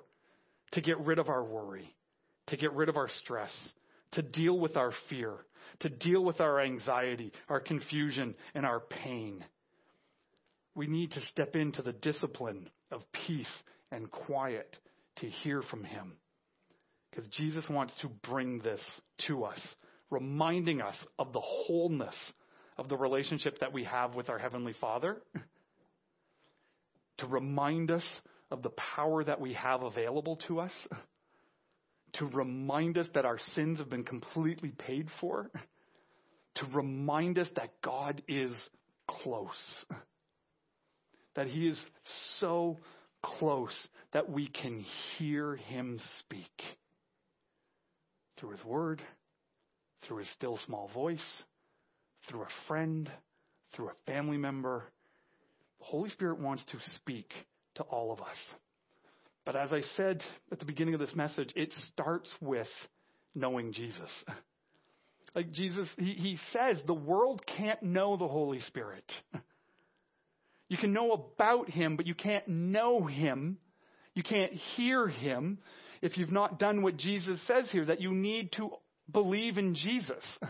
to 0.73 0.81
get 0.81 0.99
rid 1.01 1.19
of 1.19 1.29
our 1.29 1.45
worry, 1.45 1.95
to 2.49 2.57
get 2.57 2.73
rid 2.73 2.89
of 2.89 2.97
our 2.97 3.09
stress, 3.21 3.53
to 4.13 4.23
deal 4.23 4.59
with 4.59 4.77
our 4.77 4.93
fear, 5.09 5.35
to 5.81 5.89
deal 5.89 6.25
with 6.25 6.41
our 6.41 6.61
anxiety, 6.61 7.33
our 7.49 7.61
confusion, 7.61 8.35
and 8.55 8.67
our 8.67 8.81
pain. 8.81 9.45
We 10.75 10.87
need 10.87 11.13
to 11.13 11.21
step 11.27 11.57
into 11.57 11.83
the 11.83 11.93
discipline 11.93 12.71
of 12.91 13.03
peace 13.27 13.51
and 13.91 14.11
quiet 14.11 14.77
to 15.17 15.27
hear 15.27 15.63
from 15.63 15.85
Him. 15.85 16.13
Because 17.11 17.29
Jesus 17.29 17.65
wants 17.69 17.95
to 18.03 18.09
bring 18.09 18.61
this 18.61 18.81
to 19.27 19.45
us, 19.45 19.59
reminding 20.11 20.81
us 20.81 20.97
of 21.19 21.33
the 21.33 21.41
wholeness 21.41 22.15
of 22.81 22.89
the 22.89 22.97
relationship 22.97 23.59
that 23.59 23.75
we 23.75 23.85
have 23.85 24.15
with 24.15 24.31
our 24.31 24.39
Heavenly 24.39 24.73
Father, 24.81 25.19
to 27.19 27.27
remind 27.27 27.91
us 27.91 28.05
of 28.51 28.63
the 28.63 28.71
power 28.71 29.23
that 29.23 29.39
we 29.39 29.53
have 29.53 29.83
available 29.83 30.41
to 30.49 30.61
us, 30.61 30.73
to 32.15 32.25
remind 32.25 32.97
us 32.97 33.07
that 33.15 33.27
our 33.27 33.39
sins 33.55 33.81
have 33.81 33.91
been 33.91 34.03
completely 34.03 34.71
paid 34.71 35.09
for, 35.21 35.51
to 36.55 36.67
remind 36.73 37.39
us 37.39 37.49
that 37.55 37.83
God 37.83 38.23
is 38.27 38.53
close, 39.07 39.85
that 41.37 41.49
He 41.49 41.69
is 41.69 41.79
so 42.41 42.79
close 43.23 43.77
that 44.15 44.31
we 44.31 44.49
can 44.49 44.87
hear 45.19 45.55
him 45.55 46.01
speak 46.21 46.63
through 48.39 48.53
his 48.53 48.65
word, 48.65 49.03
through 50.07 50.17
his 50.17 50.31
still 50.31 50.59
small 50.65 50.89
voice, 50.95 51.21
through 52.29 52.43
a 52.43 52.49
friend, 52.69 53.11
through 53.75 53.89
a 53.89 54.11
family 54.11 54.37
member. 54.37 54.85
The 55.79 55.87
Holy 55.87 56.11
Spirit 56.11 56.41
wants 56.41 56.65
to 56.67 56.79
speak 56.97 57.31
to 57.77 57.83
all 57.85 58.13
of 58.13 58.21
us. 58.21 58.37
But 59.45 59.57
as 59.57 59.73
I 59.73 59.81
said 59.97 60.23
at 60.53 60.59
the 60.59 60.65
beginning 60.65 60.95
of 60.95 61.01
this 61.01 61.15
message, 61.15 61.53
it 61.57 61.73
starts 61.93 62.31
with 62.41 62.69
knowing 63.35 63.73
Jesus. 63.73 64.11
Like 65.33 65.53
Jesus, 65.53 65.89
he, 65.97 66.15
he 66.15 66.39
says 66.53 66.79
the 66.89 66.93
world 66.93 67.41
can't 67.57 67.81
know 67.85 68.17
the 68.17 68.27
Holy 68.27 68.59
Spirit. 68.63 69.05
You 70.69 70.77
can 70.77 70.93
know 70.93 71.13
about 71.13 71.71
him, 71.71 71.97
but 71.97 72.07
you 72.07 72.15
can't 72.15 72.47
know 72.49 73.07
him. 73.07 73.59
You 74.15 74.25
can't 74.25 74.53
hear 74.77 75.07
him 75.07 75.59
if 76.03 76.17
you've 76.17 76.33
not 76.33 76.59
done 76.59 76.83
what 76.83 76.97
Jesus 76.97 77.41
says 77.47 77.71
here, 77.71 77.85
that 77.85 78.01
you 78.01 78.13
need 78.13 78.53
to 78.53 78.71
believe 79.11 79.59
in 79.59 79.75
Jesus. 79.75 80.25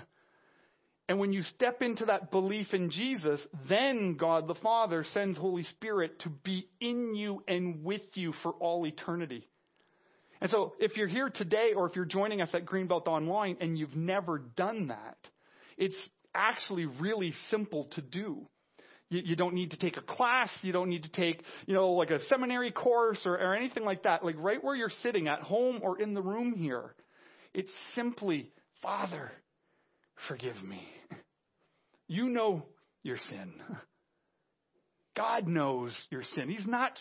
And 1.11 1.19
when 1.19 1.33
you 1.33 1.43
step 1.43 1.83
into 1.83 2.05
that 2.05 2.31
belief 2.31 2.73
in 2.73 2.89
Jesus, 2.89 3.41
then 3.69 4.15
God 4.15 4.47
the 4.47 4.55
Father 4.55 5.05
sends 5.13 5.37
Holy 5.37 5.65
Spirit 5.65 6.21
to 6.21 6.29
be 6.29 6.69
in 6.81 7.17
you 7.17 7.43
and 7.49 7.83
with 7.83 8.03
you 8.15 8.33
for 8.45 8.53
all 8.53 8.87
eternity. 8.87 9.49
And 10.41 10.49
so 10.53 10.75
if 10.79 10.97
you're 10.97 11.09
here 11.09 11.29
today 11.29 11.73
or 11.75 11.89
if 11.89 11.97
you're 11.97 12.05
joining 12.05 12.41
us 12.41 12.51
at 12.55 12.65
Greenbelt 12.65 13.09
Online 13.09 13.57
and 13.61 13.77
you've 13.77 13.97
never 13.97 14.39
done 14.39 14.87
that, 14.87 15.17
it's 15.77 15.97
actually 16.33 16.87
really 16.87 17.33
simple 17.51 17.89
to 17.97 18.03
do. 18.03 18.47
You, 19.09 19.23
you, 19.25 19.35
don't 19.35 19.55
need 19.55 19.73
to 19.73 19.79
take 19.79 19.97
a 19.97 20.03
class. 20.03 20.51
You 20.63 20.73
don't 20.73 20.91
need 20.91 21.03
to 21.03 21.11
take, 21.11 21.43
you 21.67 21.75
know, 21.75 21.91
like 21.91 22.11
a 22.11 22.25
seminary 22.27 22.71
course 22.71 23.23
or, 23.25 23.35
or 23.35 23.57
anything 23.57 23.85
like 23.85 24.05
that. 24.05 24.25
Like 24.25 24.37
right 24.39 24.63
where 24.63 24.77
you're 24.77 24.93
sitting 25.03 25.27
at 25.27 25.41
home 25.41 25.81
or 25.83 26.01
in 26.01 26.15
the 26.15 26.23
room 26.23 26.55
here. 26.55 26.95
It's 27.53 27.73
simply, 27.97 28.53
Father, 28.81 29.33
forgive 30.29 30.63
me. 30.63 30.87
You 32.11 32.29
know 32.29 32.67
your 33.05 33.19
sin. 33.29 33.53
God 35.17 35.47
knows 35.47 35.97
your 36.11 36.25
sin. 36.35 36.49
He's 36.49 36.67
not 36.67 36.99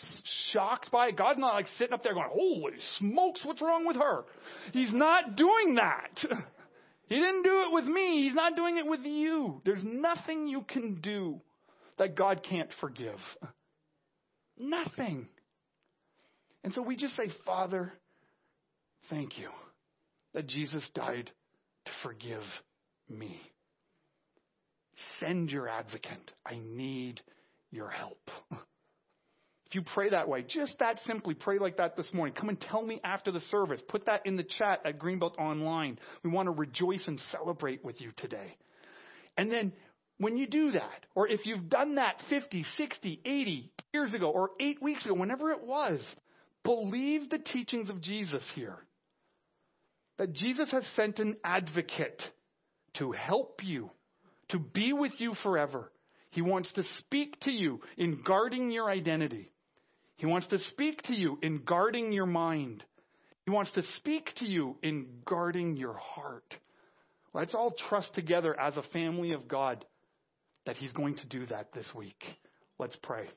shocked 0.52 0.92
by 0.92 1.08
it. 1.08 1.16
God's 1.16 1.40
not 1.40 1.54
like 1.54 1.66
sitting 1.78 1.92
up 1.92 2.04
there 2.04 2.14
going, 2.14 2.28
Holy 2.30 2.74
smokes, 2.98 3.40
what's 3.42 3.60
wrong 3.60 3.88
with 3.88 3.96
her? 3.96 4.22
He's 4.72 4.92
not 4.92 5.36
doing 5.36 5.74
that. 5.74 6.16
He 7.08 7.16
didn't 7.16 7.42
do 7.42 7.62
it 7.62 7.72
with 7.72 7.86
me. 7.86 8.22
He's 8.22 8.36
not 8.36 8.54
doing 8.54 8.76
it 8.78 8.86
with 8.86 9.00
you. 9.00 9.60
There's 9.64 9.82
nothing 9.82 10.46
you 10.46 10.62
can 10.62 11.00
do 11.00 11.40
that 11.98 12.14
God 12.14 12.46
can't 12.48 12.70
forgive? 12.80 13.18
Nothing. 14.56 15.26
And 16.62 16.72
so 16.72 16.82
we 16.82 16.94
just 16.94 17.16
say, 17.16 17.30
Father, 17.44 17.92
thank 19.08 19.38
you 19.38 19.48
that 20.34 20.46
Jesus 20.46 20.88
died 20.94 21.32
to 21.86 21.90
forgive 22.04 22.44
me. 23.08 23.40
Send 25.18 25.50
your 25.50 25.68
advocate. 25.68 26.30
I 26.44 26.58
need 26.58 27.20
your 27.70 27.90
help. 27.90 28.30
If 29.70 29.76
you 29.76 29.82
pray 29.94 30.10
that 30.10 30.28
way, 30.28 30.42
just 30.42 30.76
that 30.80 30.98
simply, 31.06 31.32
pray 31.32 31.60
like 31.60 31.76
that 31.76 31.96
this 31.96 32.12
morning. 32.12 32.34
Come 32.34 32.48
and 32.48 32.60
tell 32.60 32.82
me 32.82 33.00
after 33.04 33.30
the 33.30 33.38
service. 33.52 33.80
Put 33.86 34.06
that 34.06 34.26
in 34.26 34.36
the 34.36 34.42
chat 34.42 34.80
at 34.84 34.98
Greenbelt 34.98 35.38
Online. 35.38 35.96
We 36.24 36.30
want 36.30 36.46
to 36.46 36.50
rejoice 36.50 37.04
and 37.06 37.20
celebrate 37.30 37.84
with 37.84 38.00
you 38.00 38.10
today. 38.16 38.56
And 39.36 39.48
then 39.48 39.72
when 40.18 40.36
you 40.36 40.48
do 40.48 40.72
that, 40.72 41.06
or 41.14 41.28
if 41.28 41.46
you've 41.46 41.68
done 41.68 41.94
that 41.94 42.16
50, 42.28 42.64
60, 42.76 43.20
80 43.24 43.72
years 43.94 44.12
ago, 44.12 44.28
or 44.28 44.50
eight 44.58 44.82
weeks 44.82 45.04
ago, 45.04 45.14
whenever 45.14 45.52
it 45.52 45.64
was, 45.64 46.00
believe 46.64 47.30
the 47.30 47.38
teachings 47.38 47.90
of 47.90 48.00
Jesus 48.00 48.42
here. 48.56 48.76
That 50.18 50.32
Jesus 50.32 50.68
has 50.72 50.84
sent 50.96 51.20
an 51.20 51.36
advocate 51.44 52.20
to 52.98 53.12
help 53.12 53.60
you, 53.62 53.90
to 54.50 54.58
be 54.58 54.92
with 54.92 55.12
you 55.18 55.34
forever. 55.42 55.90
He 56.30 56.42
wants 56.42 56.72
to 56.72 56.82
speak 56.98 57.38
to 57.40 57.50
you 57.50 57.80
in 57.96 58.22
guarding 58.24 58.70
your 58.70 58.88
identity. 58.88 59.50
He 60.16 60.26
wants 60.26 60.46
to 60.48 60.58
speak 60.58 61.02
to 61.04 61.14
you 61.14 61.38
in 61.42 61.62
guarding 61.64 62.12
your 62.12 62.26
mind. 62.26 62.84
He 63.44 63.50
wants 63.50 63.72
to 63.72 63.82
speak 63.96 64.30
to 64.36 64.46
you 64.46 64.76
in 64.82 65.06
guarding 65.24 65.76
your 65.76 65.94
heart. 65.94 66.54
Let's 67.32 67.54
all 67.54 67.74
trust 67.88 68.14
together 68.14 68.58
as 68.58 68.76
a 68.76 68.82
family 68.92 69.32
of 69.32 69.48
God 69.48 69.84
that 70.66 70.76
He's 70.76 70.92
going 70.92 71.16
to 71.16 71.26
do 71.26 71.46
that 71.46 71.72
this 71.72 71.86
week. 71.94 72.22
Let's 72.78 72.96
pray. 73.02 73.28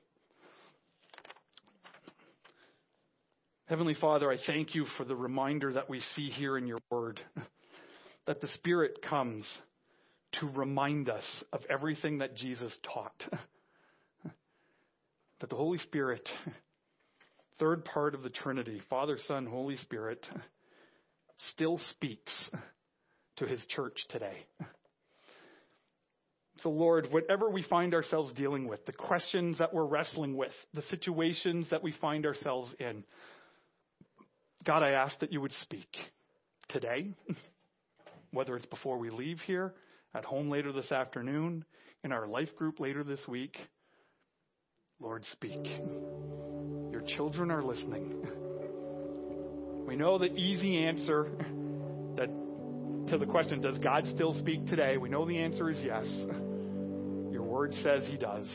Heavenly 3.66 3.94
Father, 3.94 4.30
I 4.30 4.38
thank 4.46 4.76
you 4.76 4.86
for 4.98 5.06
the 5.06 5.16
reminder 5.16 5.74
that 5.74 5.90
we 5.90 6.02
see 6.16 6.30
here 6.30 6.58
in 6.58 6.68
your 6.68 6.80
word 6.92 7.22
that 8.28 8.42
the 8.42 8.48
Spirit 8.50 9.02
comes 9.02 9.46
to 10.40 10.50
remind 10.50 11.10
us 11.10 11.24
of 11.52 11.62
everything 11.70 12.20
that 12.20 12.36
Jesus 12.36 12.76
taught. 12.94 13.24
that 15.40 15.50
the 15.50 15.56
Holy 15.56 15.78
Spirit, 15.80 16.28
third 17.60 17.86
part 17.86 18.16
of 18.16 18.24
the 18.24 18.30
Trinity, 18.30 18.82
Father, 18.90 19.18
Son, 19.28 19.46
Holy 19.46 19.78
Spirit, 19.78 20.26
still 21.52 21.80
speaks 21.92 22.32
to 23.38 23.46
his 23.46 23.60
church 23.68 24.06
today. 24.10 24.46
So, 26.62 26.70
Lord, 26.70 27.10
whatever 27.12 27.50
we 27.50 27.64
find 27.64 27.94
ourselves 27.94 28.32
dealing 28.34 28.68
with, 28.68 28.86
the 28.86 28.94
questions 28.94 29.58
that 29.58 29.74
we're 29.74 29.86
wrestling 29.86 30.38
with, 30.38 30.54
the 30.74 30.84
situations 30.84 31.68
that 31.72 31.84
we 31.84 31.94
find 32.00 32.26
ourselves 32.26 32.74
in, 32.80 33.04
God, 34.64 34.82
I 34.82 34.92
ask 34.92 35.20
that 35.20 35.34
you 35.34 35.42
would 35.42 35.52
speak 35.64 35.90
today, 36.70 37.12
whether 38.32 38.56
it's 38.56 38.66
before 38.68 38.98
we 38.98 39.10
leave 39.10 39.40
here, 39.46 39.74
at 40.16 40.26
home 40.26 40.50
later 40.50 40.72
this 40.72 40.92
afternoon, 40.92 41.66
in 42.04 42.12
our 42.12 42.28
life 42.28 42.56
group 42.56 42.80
later 42.80 43.04
this 43.04 43.22
week. 43.28 43.58
Lord, 45.00 45.24
speak. 45.32 45.66
Your 46.92 47.04
children 47.16 47.52
are 47.52 47.64
listening. 47.64 48.26
We 49.86 49.98
know 49.98 50.18
the 50.18 50.34
easy 50.34 50.86
answer 50.86 51.26
that 52.16 52.30
to 53.10 53.18
the 53.18 53.26
question, 53.26 53.60
does 53.60 53.78
God 53.80 54.08
still 54.08 54.34
speak 54.40 54.66
today? 54.68 54.98
We 54.98 55.10
know 55.10 55.28
the 55.28 55.38
answer 55.38 55.70
is 55.70 55.78
yes. 55.84 56.06
Your 57.32 57.44
word 57.44 57.76
says 57.84 58.06
he 58.10 58.16
does. 58.16 58.48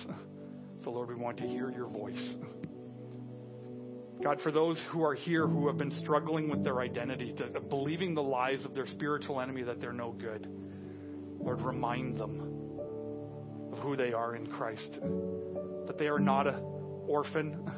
So 0.83 0.91
Lord, 0.91 1.11
we 1.11 1.17
want 1.17 1.37
to 1.39 1.47
hear 1.47 1.71
your 1.71 1.89
voice. 1.89 2.35
God, 4.23 4.41
for 4.43 4.51
those 4.51 4.83
who 4.91 5.05
are 5.05 5.15
here 5.15 5.47
who 5.47 5.67
have 5.69 5.77
been 5.77 5.93
struggling 6.01 6.49
with 6.49 6.65
their 6.65 6.81
identity, 6.81 7.35
to, 7.35 7.61
believing 7.61 8.15
the 8.15 8.23
lies 8.23 8.65
of 8.65 8.75
their 8.75 8.87
spiritual 8.87 9.41
enemy 9.41 9.63
that 9.63 9.81
they're 9.81 9.93
no 9.93 10.13
good, 10.13 10.49
Lord, 11.41 11.63
remind 11.63 12.19
them 12.19 12.41
of 13.73 13.79
who 13.79 13.97
they 13.97 14.13
are 14.13 14.35
in 14.37 14.47
Christ. 14.47 14.99
That 15.87 15.97
they 15.99 16.07
are 16.07 16.19
not 16.19 16.47
an 16.47 16.61
orphan, 17.07 17.71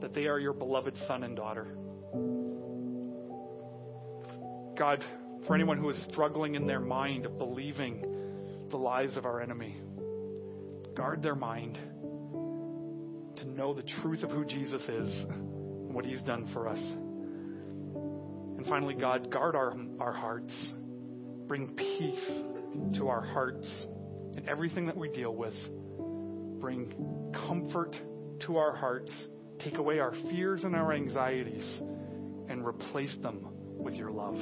that 0.00 0.14
they 0.14 0.26
are 0.26 0.38
your 0.38 0.52
beloved 0.52 0.96
son 1.06 1.24
and 1.24 1.36
daughter. 1.36 1.66
God, 4.78 5.04
for 5.46 5.54
anyone 5.54 5.78
who 5.78 5.90
is 5.90 6.02
struggling 6.10 6.54
in 6.54 6.66
their 6.66 6.80
mind 6.80 7.26
of 7.26 7.36
believing 7.36 8.66
the 8.70 8.76
lies 8.76 9.16
of 9.16 9.24
our 9.24 9.40
enemy, 9.40 9.76
guard 10.96 11.22
their 11.22 11.34
mind 11.34 11.78
to 13.36 13.44
know 13.48 13.74
the 13.74 13.82
truth 13.82 14.22
of 14.22 14.30
who 14.30 14.44
Jesus 14.44 14.82
is 14.82 15.24
and 15.24 15.94
what 15.94 16.04
he's 16.04 16.22
done 16.22 16.48
for 16.52 16.68
us. 16.68 16.78
And 16.78 18.66
finally, 18.66 18.94
God, 18.94 19.30
guard 19.30 19.54
our, 19.54 19.74
our 20.00 20.12
hearts. 20.12 20.52
Bring 21.46 21.68
peace 21.74 22.30
to 22.94 23.08
our 23.08 23.20
hearts 23.20 23.66
and 24.36 24.48
everything 24.48 24.86
that 24.86 24.96
we 24.96 25.08
deal 25.10 25.34
with. 25.34 25.54
Bring 26.60 27.32
comfort 27.46 27.96
to 28.46 28.56
our 28.56 28.74
hearts. 28.74 29.10
Take 29.60 29.76
away 29.76 29.98
our 29.98 30.12
fears 30.30 30.64
and 30.64 30.74
our 30.74 30.92
anxieties 30.92 31.80
and 32.48 32.64
replace 32.66 33.14
them 33.22 33.46
with 33.78 33.94
your 33.94 34.10
love. 34.10 34.36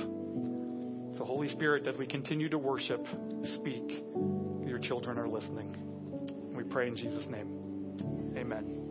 So, 1.18 1.24
Holy 1.24 1.48
Spirit, 1.48 1.86
as 1.86 1.96
we 1.96 2.06
continue 2.06 2.48
to 2.50 2.58
worship, 2.58 3.04
speak. 3.56 4.04
Your 4.66 4.78
children 4.78 5.18
are 5.18 5.28
listening. 5.28 5.74
We 6.54 6.64
pray 6.64 6.88
in 6.88 6.96
Jesus' 6.96 7.26
name. 7.26 8.34
Amen. 8.36 8.85